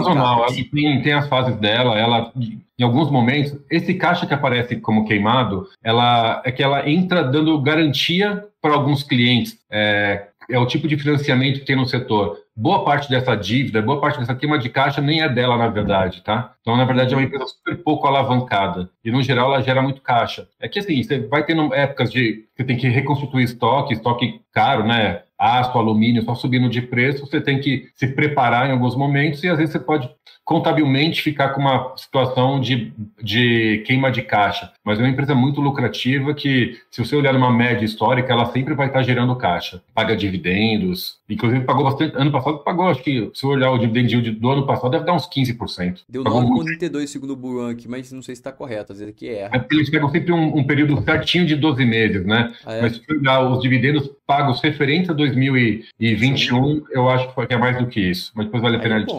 [0.60, 2.32] em Tem, tem as fases dela, ela
[2.80, 7.60] em alguns momentos, esse caixa que aparece como queimado, ela é que ela entra dando
[7.62, 9.58] garantia para alguns clientes.
[9.70, 12.38] É, é o tipo de financiamento que tem no setor.
[12.56, 16.22] Boa parte dessa dívida, boa parte dessa queima de caixa nem é dela, na verdade,
[16.24, 16.54] tá?
[16.60, 18.90] Então, na verdade, é uma empresa super pouco alavancada.
[19.06, 20.48] E, no geral, ela gera muito caixa.
[20.60, 24.84] É que, assim, você vai tendo épocas de você tem que reconstituir estoque, estoque caro,
[24.86, 25.22] né?
[25.38, 29.48] Aço, alumínio, só subindo de preço, você tem que se preparar em alguns momentos e,
[29.48, 30.10] às vezes, você pode
[30.50, 32.92] contabilmente ficar com uma situação de,
[33.22, 34.72] de queima de caixa.
[34.84, 38.74] Mas é uma empresa muito lucrativa que, se você olhar numa média histórica, ela sempre
[38.74, 39.80] vai estar gerando caixa.
[39.94, 42.18] Paga dividendos, inclusive pagou bastante.
[42.18, 45.14] Ano passado pagou, acho que, se você olhar o dividend do ano passado, deve dar
[45.14, 46.00] uns 15%.
[46.10, 49.30] Deu 9,32 segundo o Buran aqui, mas não sei se está correto, às vezes aqui
[49.30, 49.56] erra.
[49.56, 52.52] É eles pegam sempre um, um, período certinho de 12 meses, né?
[52.66, 52.82] Ah, é?
[52.82, 56.84] Mas se você olhar os dividendos pagos referentes a 2021, Sim.
[56.92, 58.32] eu acho que é mais do que isso.
[58.34, 59.14] Mas depois vale a pena a gente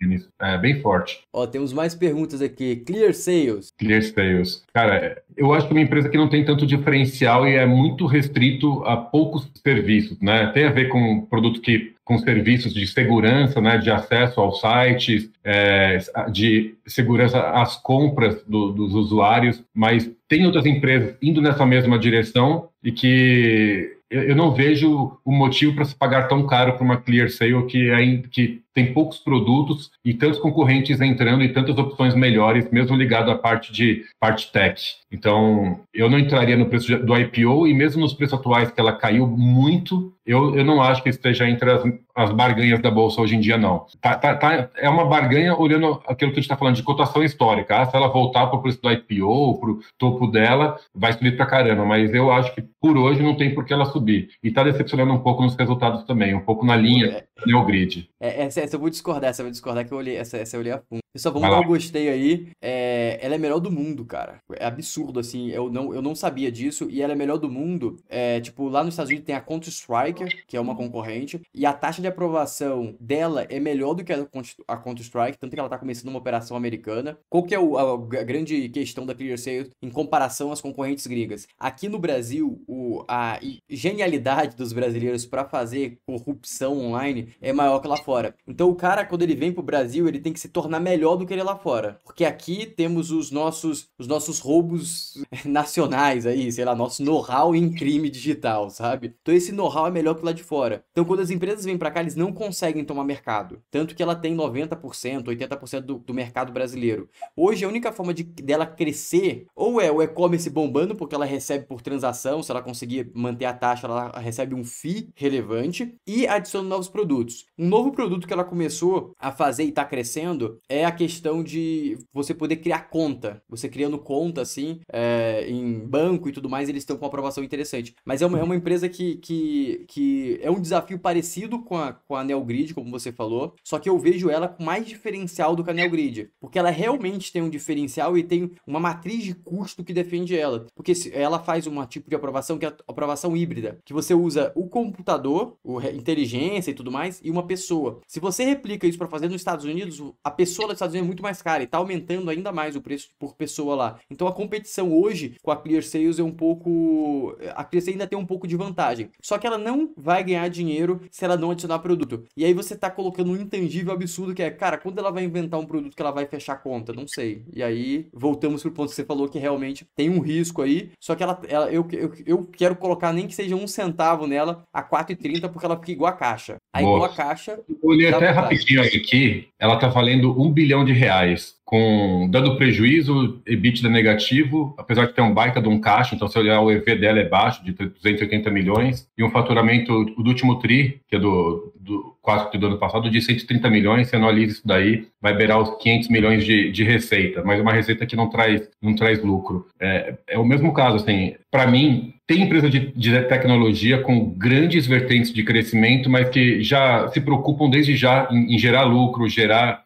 [0.00, 0.28] nisso.
[0.40, 1.20] É bem forte.
[1.32, 2.76] Ó, temos mais perguntas aqui.
[2.76, 3.72] Clear Sales.
[3.78, 4.64] Clear Sales.
[4.72, 8.06] Cara, eu acho que é uma empresa que não tem tanto diferencial e é muito
[8.06, 10.46] restrito a poucos serviços, né?
[10.52, 15.28] Tem a ver com produto que com serviços de segurança, né, de acesso aos sites,
[15.42, 15.98] é,
[16.30, 22.68] de segurança às compras do, dos usuários, mas tem outras empresas indo nessa mesma direção
[22.82, 27.28] e que eu não vejo o motivo para se pagar tão caro para uma clear
[27.28, 32.70] sale que, é, que tem poucos produtos e tantos concorrentes entrando e tantas opções melhores,
[32.70, 34.82] mesmo ligado à parte de parte tech.
[35.10, 38.92] Então, eu não entraria no preço do IPO e mesmo nos preços atuais que ela
[38.92, 41.82] caiu muito, eu, eu não acho que esteja entre as,
[42.14, 43.86] as barganhas da bolsa hoje em dia, não.
[44.00, 47.22] Tá, tá, tá é uma barganha olhando aquilo que a gente está falando de cotação
[47.22, 47.80] histórica.
[47.80, 51.36] Ah, se ela voltar para o preço do IPO, para o topo dela, vai subir
[51.36, 51.84] para caramba.
[51.84, 54.30] Mas eu acho que por hoje não tem por que ela subir.
[54.42, 58.08] E está decepcionando um pouco nos resultados também, um pouco na linha é, Neogrid.
[58.20, 60.56] É, é, essa eu vou discordar, essa eu vou discordar que eu olhei, essa, essa
[60.56, 61.05] eu olhei a fundo.
[61.16, 62.48] Pessoal, vamos dar um gostei aí.
[62.60, 64.42] É, ela é melhor do mundo, cara.
[64.52, 65.48] É absurdo, assim.
[65.48, 66.88] Eu não, eu não sabia disso.
[66.90, 67.96] E ela é melhor do mundo.
[68.06, 71.40] É, tipo, lá nos Estados Unidos tem a Counter-Strike, que é uma concorrente.
[71.54, 75.38] E a taxa de aprovação dela é melhor do que a Counter-Strike.
[75.38, 77.18] Tanto que ela tá começando uma operação americana.
[77.30, 81.06] Qual que é o, a, a, grande questão da Clear Sales em comparação às concorrentes
[81.06, 81.48] gringas?
[81.58, 83.40] Aqui no Brasil, o, a
[83.70, 88.34] genialidade dos brasileiros para fazer corrupção online é maior que lá fora.
[88.46, 91.26] Então o cara, quando ele vem pro Brasil, ele tem que se tornar melhor do
[91.26, 92.00] que ele é lá fora.
[92.04, 97.70] Porque aqui temos os nossos, os nossos roubos nacionais aí, sei lá, nosso know-how em
[97.70, 99.14] crime digital, sabe?
[99.20, 100.82] Então esse know-how é melhor que lá de fora.
[100.90, 103.60] Então quando as empresas vêm para cá, eles não conseguem tomar mercado.
[103.70, 107.08] Tanto que ela tem 90%, 80% do, do mercado brasileiro.
[107.36, 111.66] Hoje a única forma de dela crescer ou é o e-commerce bombando, porque ela recebe
[111.66, 116.68] por transação, se ela conseguir manter a taxa, ela recebe um FII relevante e adiciona
[116.68, 117.46] novos produtos.
[117.58, 121.98] Um novo produto que ela começou a fazer e está crescendo é a questão de
[122.12, 123.42] você poder criar conta.
[123.48, 127.42] Você criando conta, assim, é, em banco e tudo mais, eles estão com uma aprovação
[127.42, 127.94] interessante.
[128.04, 131.92] Mas é uma, é uma empresa que, que, que é um desafio parecido com a,
[131.92, 135.64] com a Neogrid, como você falou, só que eu vejo ela com mais diferencial do
[135.64, 136.30] que a Neogrid.
[136.40, 140.66] Porque ela realmente tem um diferencial e tem uma matriz de custo que defende ela.
[140.74, 144.52] Porque ela faz um tipo de aprovação que é a aprovação híbrida, que você usa
[144.54, 148.00] o computador, o inteligência e tudo mais, e uma pessoa.
[148.06, 151.08] Se você replica isso para fazer nos Estados Unidos, a pessoa dos Estados Unidos é
[151.08, 153.98] muito mais cara e tá aumentando ainda mais o preço por pessoa lá.
[154.10, 157.36] Então a competição hoje com a Clear Sales é um pouco.
[157.54, 159.10] A Clear Sales ainda tem um pouco de vantagem.
[159.20, 162.24] Só que ela não vai ganhar dinheiro se ela não adicionar produto.
[162.36, 165.58] E aí você tá colocando um intangível absurdo que é, cara, quando ela vai inventar
[165.58, 166.92] um produto que ela vai fechar a conta?
[166.92, 167.42] Não sei.
[167.52, 170.90] E aí voltamos pro ponto que você falou que realmente tem um risco aí.
[171.00, 174.64] Só que ela, ela eu, eu, eu quero colocar nem que seja um centavo nela
[174.72, 176.56] a 4,30 porque ela fica igual a caixa.
[176.72, 177.58] Aí igual a caixa.
[177.68, 181.54] Eu olhei até rapidinho aqui, ela tá valendo um bilhão de reais.
[181.64, 186.38] Com dando prejuízo, EBITDA negativo, apesar de ter um baita de um caixa, então se
[186.38, 191.00] olhar o EV dela é baixo, de 280 milhões, e um faturamento do último TRI,
[191.08, 195.06] que é do, do quarto do ano passado, de 130 milhões, você analisa isso daí,
[195.22, 198.96] vai beirar os 500 milhões de, de receita, mas uma receita que não traz, não
[198.96, 199.68] traz lucro.
[199.78, 204.84] É, é o mesmo caso, assim, para mim, tem empresa de, de, tecnologia com grandes
[204.84, 209.84] vertentes de crescimento, mas que já se preocupam desde já em, em gerar lucro, gerar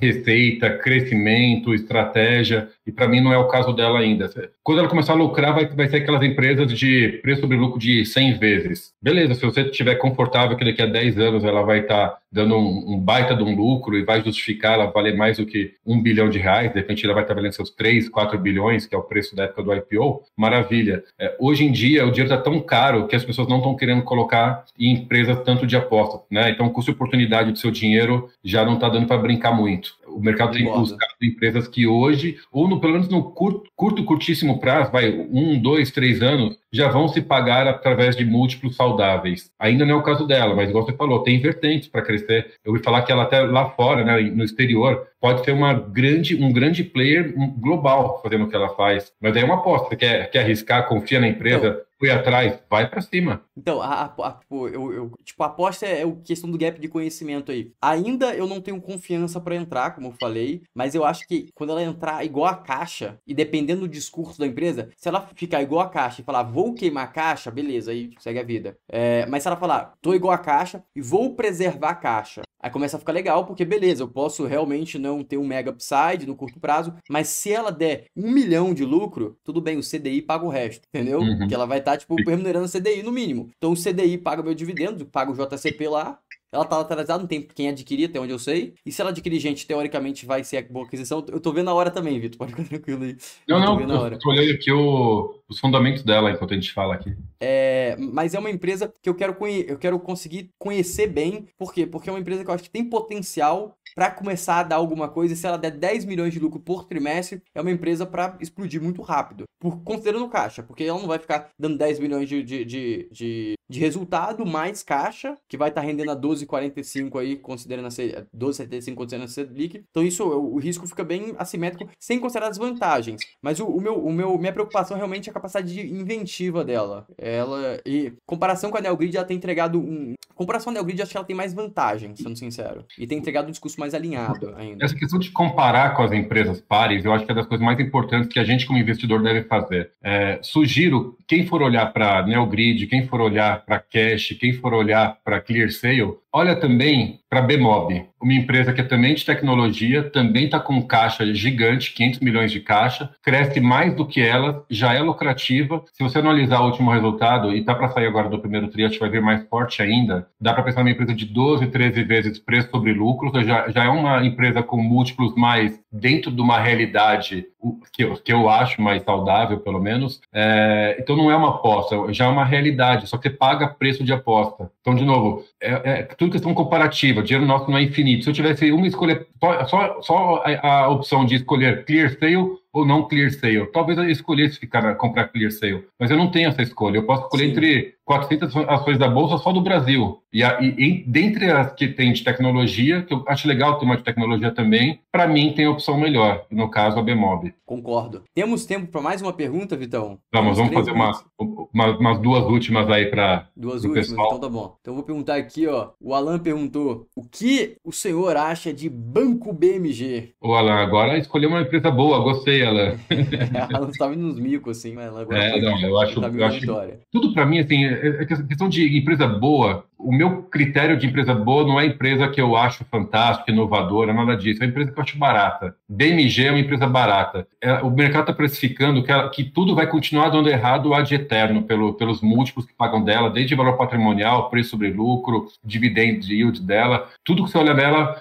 [0.00, 4.30] receita, crescimento, estratégia, e para mim não é o caso dela ainda.
[4.62, 8.06] Quando ela começar a lucrar, vai, vai ser aquelas empresas de preço sobre lucro de
[8.06, 8.92] 100 vezes.
[9.02, 12.56] Beleza, se você estiver confortável que daqui a 10 anos ela vai estar tá dando
[12.56, 16.00] um, um, baita de um lucro e vai justificar ela valer mais do que um
[16.00, 18.98] bilhão de reais, de repente ela vai estar valendo seus 3, 4 bilhões, que é
[18.98, 21.04] o preço da época do IPO, maravilha.
[21.18, 24.02] É, hoje em dia, o dinheiro está tão caro que as pessoas não estão querendo
[24.02, 26.50] colocar em empresas tanto de aposta, né?
[26.50, 29.94] Então, o custo-oportunidade do seu dinheiro já não está dando para brincar muito.
[30.06, 34.58] O mercado tem buscado empresas que hoje, ou no, pelo menos no curto, curto, curtíssimo
[34.58, 39.50] prazo, vai um, dois, três anos, já vão se pagar através de múltiplos saudáveis.
[39.58, 42.54] Ainda não é o caso dela, mas igual você falou, tem vertentes para crescer.
[42.64, 46.34] Eu ouvi falar que ela até lá fora, né, no exterior, pode ser uma grande,
[46.34, 49.12] um grande player global fazendo o que ela faz.
[49.20, 49.88] Mas é uma aposta.
[49.88, 53.42] Você quer, quer arriscar, confia na empresa, então, fui atrás, vai para cima.
[53.56, 56.88] Então, a, a, a, eu, eu, tipo, a aposta é a questão do gap de
[56.88, 57.70] conhecimento aí.
[57.80, 61.70] Ainda eu não tenho confiança para entrar, como eu falei, mas eu acho que quando
[61.70, 65.82] ela entrar igual a caixa, e dependendo do discurso da empresa, se ela ficar igual
[65.82, 68.76] a caixa e falar, vou queimar a caixa, beleza, aí segue a vida.
[68.90, 72.70] É, mas se ela falar, tô igual a caixa e vou preservar a caixa, Aí
[72.70, 76.36] começa a ficar legal, porque beleza, eu posso realmente não ter um mega upside no
[76.36, 80.44] curto prazo, mas se ela der um milhão de lucro, tudo bem, o CDI paga
[80.44, 81.18] o resto, entendeu?
[81.20, 81.38] Uhum.
[81.38, 83.50] Porque ela vai estar, tá, tipo, remunerando o CDI no mínimo.
[83.58, 86.20] Então o CDI paga meu dividendo, paga o JCP lá,
[86.52, 88.74] ela tá atrasada, não tem quem adquirir, até onde eu sei.
[88.84, 91.24] E se ela adquirir gente, teoricamente vai ser boa aquisição.
[91.28, 92.36] Eu tô vendo a hora também, Vitor.
[92.36, 93.16] Pode ficar tranquilo aí.
[93.48, 96.72] Não, eu tô não, tô, tô olhando aqui o, os fundamentos dela enquanto a gente
[96.72, 97.14] fala aqui.
[97.40, 99.36] É, mas é uma empresa que eu quero,
[99.66, 101.46] eu quero conseguir conhecer bem.
[101.58, 101.86] Por quê?
[101.86, 105.08] Porque é uma empresa que eu acho que tem potencial para começar a dar alguma
[105.08, 105.34] coisa.
[105.34, 108.80] E se ela der 10 milhões de lucro por trimestre, é uma empresa para explodir
[108.80, 109.44] muito rápido.
[109.60, 113.54] Por, considerando caixa, porque ela não vai ficar dando 10 milhões de, de, de, de,
[113.70, 118.94] de resultado mais caixa, que vai estar tá rendendo a 12,45 aí, considerando a 12,75
[118.94, 119.84] considerando a Selic.
[119.90, 123.20] Então isso, o, o, risco fica bem assimétrico, sem considerar as vantagens.
[123.40, 127.06] Mas o, o, meu, o meu, minha preocupação realmente é a capacidade de inventiva dela.
[127.18, 130.14] Ela, e comparação com a Neogrid, ela tem entregado um...
[130.34, 132.84] Comparação com a Neogrid, acho que ela tem mais vantagens, sendo sincero.
[132.98, 134.84] E tem entregado um discurso mais alinhado ainda.
[134.84, 137.78] Essa questão de comparar com as empresas pares, eu acho que é das coisas mais
[137.78, 139.90] importantes que a gente como investidor deve fazer.
[140.02, 145.18] É, sugiro, quem for olhar para Neogrid, quem for olhar para Cash, quem for olhar
[145.22, 150.44] para ClearSale, olha também para a Bemob, uma empresa que é também de tecnologia, também
[150.44, 155.00] está com caixa gigante, 500 milhões de caixa, cresce mais do que ela, já é
[155.00, 155.82] lucrativa.
[155.94, 159.08] Se você analisar o último resultado, e está para sair agora do primeiro tri, vai
[159.08, 162.92] ver mais forte ainda, dá para pensar numa empresa de 12, 13 vezes preço sobre
[162.92, 167.46] lucro, já, já é uma empresa com múltiplos mais dentro de uma realidade
[167.92, 170.20] que eu, que eu acho mais saudável, pelo menos.
[170.32, 174.04] É, então não é uma aposta, já é uma realidade, só que você paga preço
[174.04, 174.70] de aposta.
[174.80, 178.24] Então, de novo, é, é tudo questão comparativa, o dinheiro nosso não é infinito.
[178.24, 179.26] Se eu tivesse uma escolha,
[179.66, 182.36] só, só a, a opção de escolher clear sale
[182.72, 183.66] ou não clear sale.
[183.66, 186.98] Talvez eu escolhesse ficar comprar clear sale, mas eu não tenho essa escolha.
[186.98, 187.50] Eu posso escolher Sim.
[187.50, 190.22] entre 400 ações da bolsa só do Brasil.
[190.32, 193.98] E, a, e, dentre as que tem de tecnologia, que eu acho legal ter uma
[193.98, 197.52] de tecnologia também, para mim tem a opção melhor, no caso a Bemob.
[197.66, 198.22] Concordo.
[198.34, 200.18] Temos tempo para mais uma pergunta, Vitão?
[200.32, 204.26] Vamos, vamos fazer umas, umas, umas, duas últimas aí para Duas últimas, pessoal.
[204.28, 204.76] então tá bom.
[204.80, 205.90] Então eu vou perguntar aqui, ó.
[206.00, 210.32] O Alan perguntou: o que o senhor acha de Banco BMG?
[210.40, 212.96] Ô, Alan, agora escolheu uma empresa boa, gostei, Alan.
[213.10, 215.44] é, Alan estava nos micos, assim, mas agora.
[215.44, 216.66] É, não, eu acho, eu acho
[217.10, 221.32] tudo para mim, assim, é, é questão de empresa boa, o meu critério de empresa
[221.34, 224.62] boa não é empresa que eu acho fantástica, inovadora, nada disso.
[224.62, 225.74] É empresa que eu acho barata.
[225.88, 227.46] BMG é uma empresa barata.
[227.60, 231.62] É, o mercado está precificando que, ela, que, tudo vai continuar dando errado ad eterno
[231.62, 237.08] pelo, pelos múltiplos que pagam dela, desde valor patrimonial, preço sobre lucro, dividend yield dela.
[237.24, 238.20] Tudo que você olha nela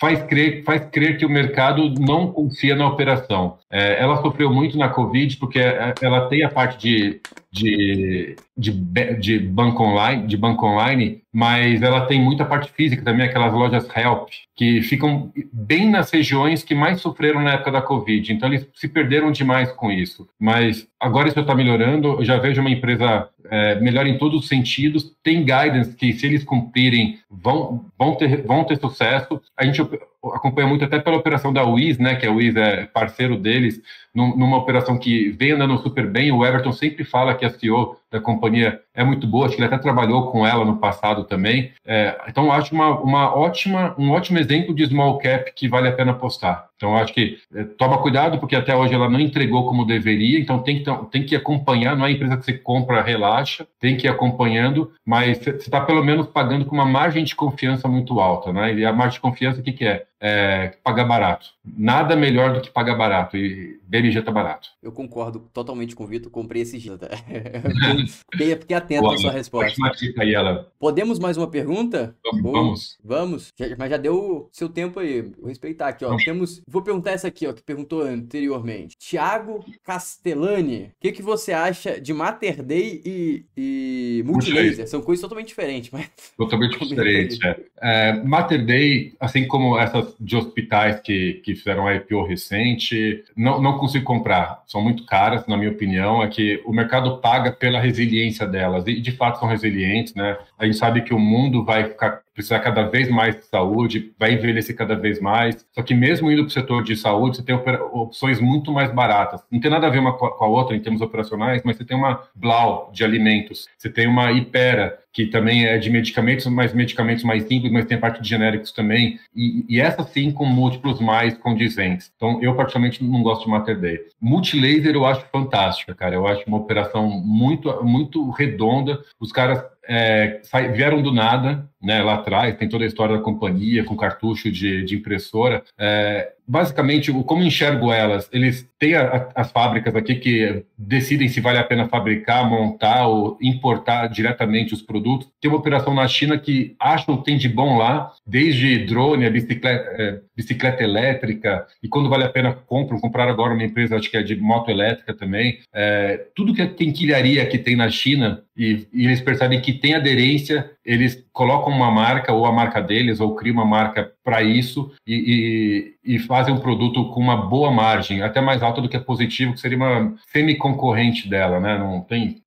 [0.00, 3.58] faz crer, faz crer que o mercado não confia na operação.
[3.70, 7.20] É, ela sofreu muito na Covid porque ela tem a parte de,
[7.52, 8.70] de, de,
[9.18, 13.88] de, banco online, de banco online, mas ela tem muita parte física também, aquelas lojas
[13.96, 18.32] help, que ficam bem nas regiões que mais sofreram na época da Covid.
[18.32, 20.28] Então, eles se perderam demais com isso.
[20.38, 22.18] Mas agora isso está melhorando.
[22.20, 25.12] Eu já vejo uma empresa é, melhor em todos os sentidos.
[25.22, 29.40] Tem guidance que, se eles cumprirem, vão, vão, ter, vão ter sucesso.
[29.56, 29.82] A gente
[30.24, 33.80] acompanha muito até pela operação da Wiz, né, que a Wiz é parceiro deles,
[34.14, 36.32] numa operação que vem andando super bem.
[36.32, 39.72] O Everton sempre fala que a CEO da companhia é muito boa, acho que ele
[39.72, 41.72] até trabalhou com ela no passado também.
[41.86, 45.92] É, então, acho uma, uma ótima, um ótimo exemplo de small cap que vale a
[45.92, 46.68] pena apostar.
[46.74, 50.58] Então, acho que é, toma cuidado, porque até hoje ela não entregou como deveria, então
[50.58, 54.10] tem que, tem que acompanhar, não é empresa que você compra, relaxa, tem que ir
[54.10, 58.74] acompanhando, mas você está pelo menos pagando com uma margem de confiança muito alta, né?
[58.74, 60.06] E a margem de confiança, o que, que é?
[60.20, 60.74] É?
[60.84, 61.46] Pagar barato.
[61.64, 64.68] Nada melhor do que pagar barato, e BMG tá barato.
[64.80, 66.92] Eu concordo totalmente com o Vitor, comprei esse dia.
[68.32, 69.80] Fiquei, fiquei atento Boa, à sua resposta.
[70.18, 70.70] Aí, ela.
[70.78, 72.14] Podemos mais uma pergunta?
[72.40, 72.96] Vamos.
[73.02, 73.52] Vamos.
[73.76, 75.22] Mas já deu seu tempo aí.
[75.22, 76.16] Vou respeitar aqui, ó.
[76.16, 78.96] Temos Vou perguntar essa aqui, ó, que perguntou anteriormente.
[78.96, 84.86] Tiago Castellani, o que, que você acha de Mater Day e, e Multilaser?
[84.88, 86.08] São coisas totalmente diferentes, mas...
[86.38, 87.56] Totalmente diferentes, é.
[87.82, 88.12] é.
[88.22, 93.79] Mater Day, assim como essas de hospitais que, que fizeram a IPO recente, não, não
[93.80, 94.62] consigo comprar.
[94.66, 96.22] São muito caras, na minha opinião.
[96.22, 98.86] É que o mercado paga pela resiliência delas.
[98.86, 100.36] E, de fato, são resilientes, né?
[100.58, 104.32] A gente sabe que o mundo vai ficar precisar cada vez mais de saúde, vai
[104.32, 105.66] envelhecer cada vez mais.
[105.72, 107.54] Só que mesmo indo para o setor de saúde, você tem
[107.92, 109.42] opções muito mais baratas.
[109.50, 111.96] Não tem nada a ver uma com a outra em termos operacionais, mas você tem
[111.96, 117.24] uma Blau de alimentos, você tem uma Ipera, que também é de medicamentos, mas medicamentos
[117.24, 121.36] mais simples, mas tem parte de genéricos também, e, e essa sim com múltiplos mais
[121.36, 122.12] condizentes.
[122.16, 123.98] Então, eu particularmente não gosto de Mater Day.
[124.20, 126.14] Multilaser eu acho fantástica, cara.
[126.14, 129.00] Eu acho uma operação muito, muito redonda.
[129.18, 130.40] Os caras é,
[130.72, 134.84] vieram do nada, né, lá atrás, tem toda a história da companhia com cartucho de,
[134.84, 135.64] de impressora.
[135.78, 138.28] É, basicamente, como enxergo elas?
[138.32, 143.38] Eles têm a, as fábricas aqui que decidem se vale a pena fabricar, montar ou
[143.40, 145.28] importar diretamente os produtos.
[145.40, 149.30] Tem uma operação na China que acham que tem de bom lá, desde drone, a
[149.30, 154.10] bicicleta, é, bicicleta elétrica, e quando vale a pena compram, compraram agora uma empresa, acho
[154.10, 155.60] que é de moto elétrica também.
[155.72, 159.94] É, tudo que tem quilharia que tem na China, e, e eles percebem que tem
[159.94, 164.92] aderência, eles colocam uma marca, ou a marca deles, ou criam uma marca para isso,
[165.06, 168.96] e, e, e fazem um produto com uma boa margem, até mais alta do que
[168.96, 171.78] a Positivo, que seria uma semi-concorrente dela, né?
[171.78, 172.42] Não tem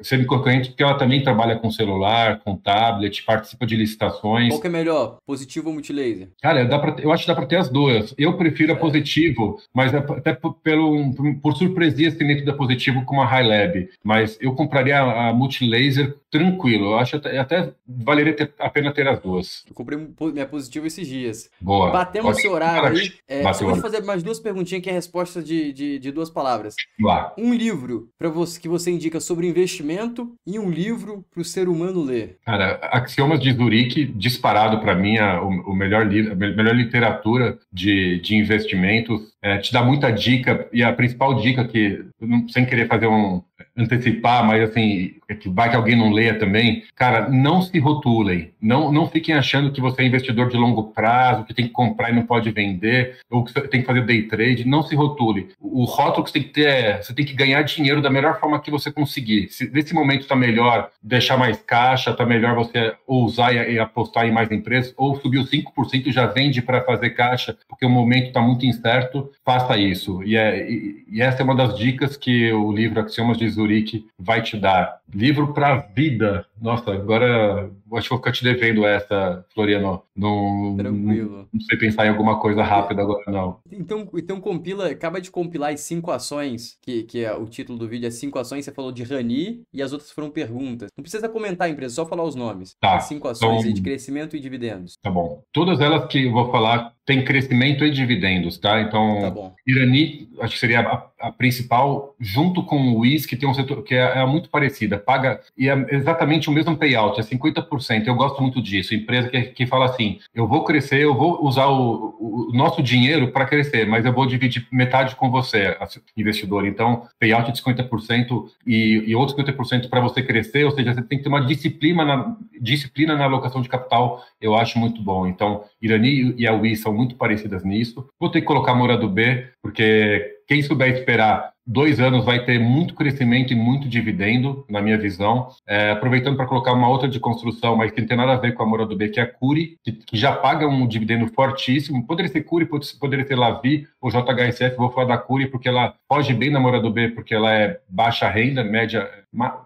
[0.00, 4.50] semi-concorrente porque ela também trabalha com celular, com tablet, participa de licitações.
[4.50, 6.28] Qual que é melhor, Positivo ou Multilaser?
[6.40, 8.14] Cara, dá pra, eu acho que dá para ter as duas.
[8.16, 11.12] Eu prefiro a Positivo, mas é até por, pelo,
[11.42, 15.32] por surpresia assim, dentro da Positivo com a High Lab, mas eu compraria a, a
[15.32, 16.86] Multilaser tranquilo.
[16.86, 19.64] Eu acho até, até valeria ter, a pena ter as duas.
[19.68, 19.98] Eu comprei
[20.32, 21.50] minha Positivo esses dias.
[21.60, 21.90] Boa.
[21.90, 23.12] Batemos seu horário aí.
[23.28, 26.74] É, vou fazer mais duas perguntinhas que é a resposta de, de, de duas palavras.
[27.00, 27.34] Lá.
[27.36, 31.68] Um livro para você que você indica sobre investimento e um livro para o ser
[31.68, 32.38] humano ler.
[32.44, 38.20] Cara, Axiomas de Zurique, disparado para mim a, o, o, melhor a melhor literatura de,
[38.20, 39.20] de investimentos.
[39.42, 42.04] É, te dá muita dica e a principal dica que,
[42.48, 43.42] sem querer fazer um
[43.76, 48.52] antecipar, mas assim, é que vai que alguém não leia também, cara, não se rotulem,
[48.60, 52.10] não, não fiquem achando que você é investidor de longo prazo, que tem que comprar
[52.10, 55.48] e não pode vender, ou que tem que fazer day trade, não se rotule.
[55.60, 58.38] O rótulo que você tem que ter é, você tem que ganhar dinheiro da melhor
[58.40, 59.48] forma que você conseguir.
[59.50, 64.26] Se nesse momento está melhor deixar mais caixa, está melhor você ousar e, e, apostar
[64.26, 67.90] em mais empresas, ou subir os 5% e já vende para fazer caixa, porque o
[67.90, 70.22] momento está muito incerto, faça isso.
[70.22, 74.06] E, é, e, e, essa é uma das dicas que o livro Axiomas de Zurique
[74.18, 75.00] vai te dar.
[75.12, 76.46] Livro para vida.
[76.60, 80.02] Nossa, agora acho que vou ficar te devendo essa, Floriano.
[80.16, 81.48] Não, Tranquilo.
[81.52, 83.58] Não, sei pensar em alguma coisa rápida agora, não.
[83.70, 87.88] Então, então compila, acaba de compilar as cinco ações, que, que é o título do
[87.88, 90.88] vídeo é cinco ações, você falou de Rani e as outras foram perguntas.
[90.96, 92.74] Não precisa comentar a empresa, só falar os nomes.
[92.80, 92.96] Tá.
[92.96, 94.94] As cinco ações então, de crescimento e dividendos.
[95.02, 95.42] Tá bom.
[95.52, 98.80] Todas elas que eu vou falar têm crescimento e dividendos, tá?
[98.80, 103.48] Então, tá Irani, acho que seria a, a, principal, junto com o WIS, que tem
[103.48, 107.22] um setor que é, é muito parecida, paga, e é exatamente o mesmo payout, é
[107.22, 108.06] 50%.
[108.06, 108.92] Eu gosto muito disso.
[108.92, 112.82] Empresa que, que fala assim, assim: eu vou crescer, eu vou usar o, o nosso
[112.82, 115.76] dinheiro para crescer, mas eu vou dividir metade com você,
[116.16, 116.66] investidor.
[116.66, 121.18] Então, payout de 50% e, e outros 50% para você crescer, ou seja, você tem
[121.18, 125.26] que ter uma disciplina na, disciplina na alocação de capital, eu acho muito bom.
[125.26, 128.08] Então, Irani e a Wii são muito parecidas nisso.
[128.18, 132.44] Vou ter que colocar a Mora do B, porque quem souber esperar dois anos vai
[132.44, 135.48] ter muito crescimento e muito dividendo, na minha visão.
[135.66, 138.54] É, aproveitando para colocar uma outra de construção, mas que não tem nada a ver
[138.54, 141.26] com a Moura do B, que é a Curi, que, que, já paga um dividendo
[141.28, 142.06] fortíssimo.
[142.06, 142.68] Poderia ser Curi,
[143.00, 144.76] poderia ser Lavi ou JHSF.
[144.76, 147.80] Vou falar da Curi porque ela foge bem na Moura do B, porque ela é
[147.88, 149.10] baixa renda, média,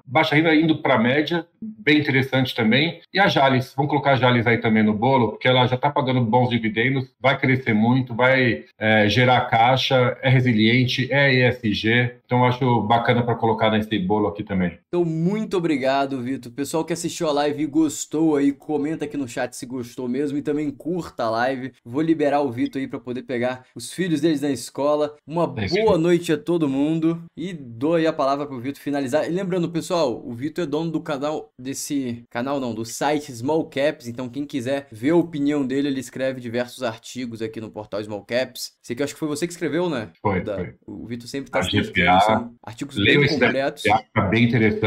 [0.06, 3.00] baixa renda indo para média, bem interessante também.
[3.12, 5.90] E a Jales, vamos colocar a Jales aí também no bolo, porque ela já está
[5.90, 12.16] pagando bons dividendos, vai crescer muito, vai é, gerar caixa, é resiliente, é ESG.
[12.24, 14.78] Então acho bacana para colocar nesse bolo aqui também.
[14.92, 16.50] Então muito obrigado, Vitor.
[16.50, 20.36] Pessoal que assistiu a live e gostou aí, comenta aqui no chat se gostou mesmo
[20.36, 21.72] e também curta a live.
[21.84, 25.14] Vou liberar o Vitor aí para poder pegar os filhos deles na escola.
[25.24, 28.82] Uma é boa noite a todo mundo e dou aí a palavra para o Vitor
[28.82, 29.28] finalizar.
[29.28, 33.70] E lembrando, pessoal, o Vitor é dono do canal desse canal não, do site Small
[33.70, 38.02] Caps, então quem quiser ver a opinião dele, ele escreve diversos artigos aqui no portal
[38.02, 38.72] Small Caps.
[38.82, 40.10] Sei que eu acho que foi você que escreveu, né?
[40.20, 40.74] Foi, da, foi.
[40.84, 43.84] O Vitor sempre está escrevendo artigos bem completos.
[43.86, 44.79] É bem interessante,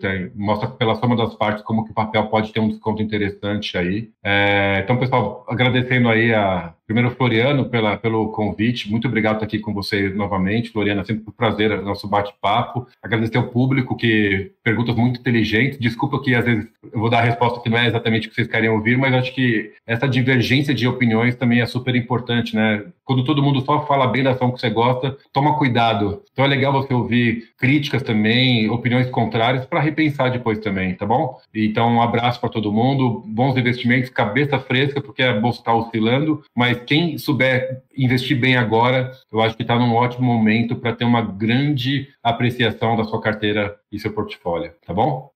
[0.00, 3.76] tem, mostra pela soma das partes como que o papel pode ter um desconto interessante
[3.76, 4.10] aí.
[4.22, 8.90] É, então, pessoal, agradecendo aí a Primeiro, Floriano, pela, pelo convite.
[8.90, 10.70] Muito obrigado por estar aqui com você novamente.
[10.70, 12.84] Floriano, é sempre um prazer nosso bate-papo.
[13.00, 15.78] Agradecer ao público que perguntas muito inteligentes.
[15.78, 18.34] Desculpa que às vezes eu vou dar a resposta que não é exatamente o que
[18.34, 22.84] vocês querem ouvir, mas acho que essa divergência de opiniões também é super importante, né?
[23.04, 26.22] Quando todo mundo só fala bem da ação que você gosta, toma cuidado.
[26.32, 31.38] Então é legal você ouvir críticas também, opiniões contrárias, para repensar depois também, tá bom?
[31.54, 36.42] Então, um abraço para todo mundo, bons investimentos, cabeça fresca, porque a bolsa está oscilando,
[36.84, 41.22] quem souber investir bem agora, eu acho que está num ótimo momento para ter uma
[41.22, 45.30] grande apreciação da sua carteira e seu portfólio, tá bom?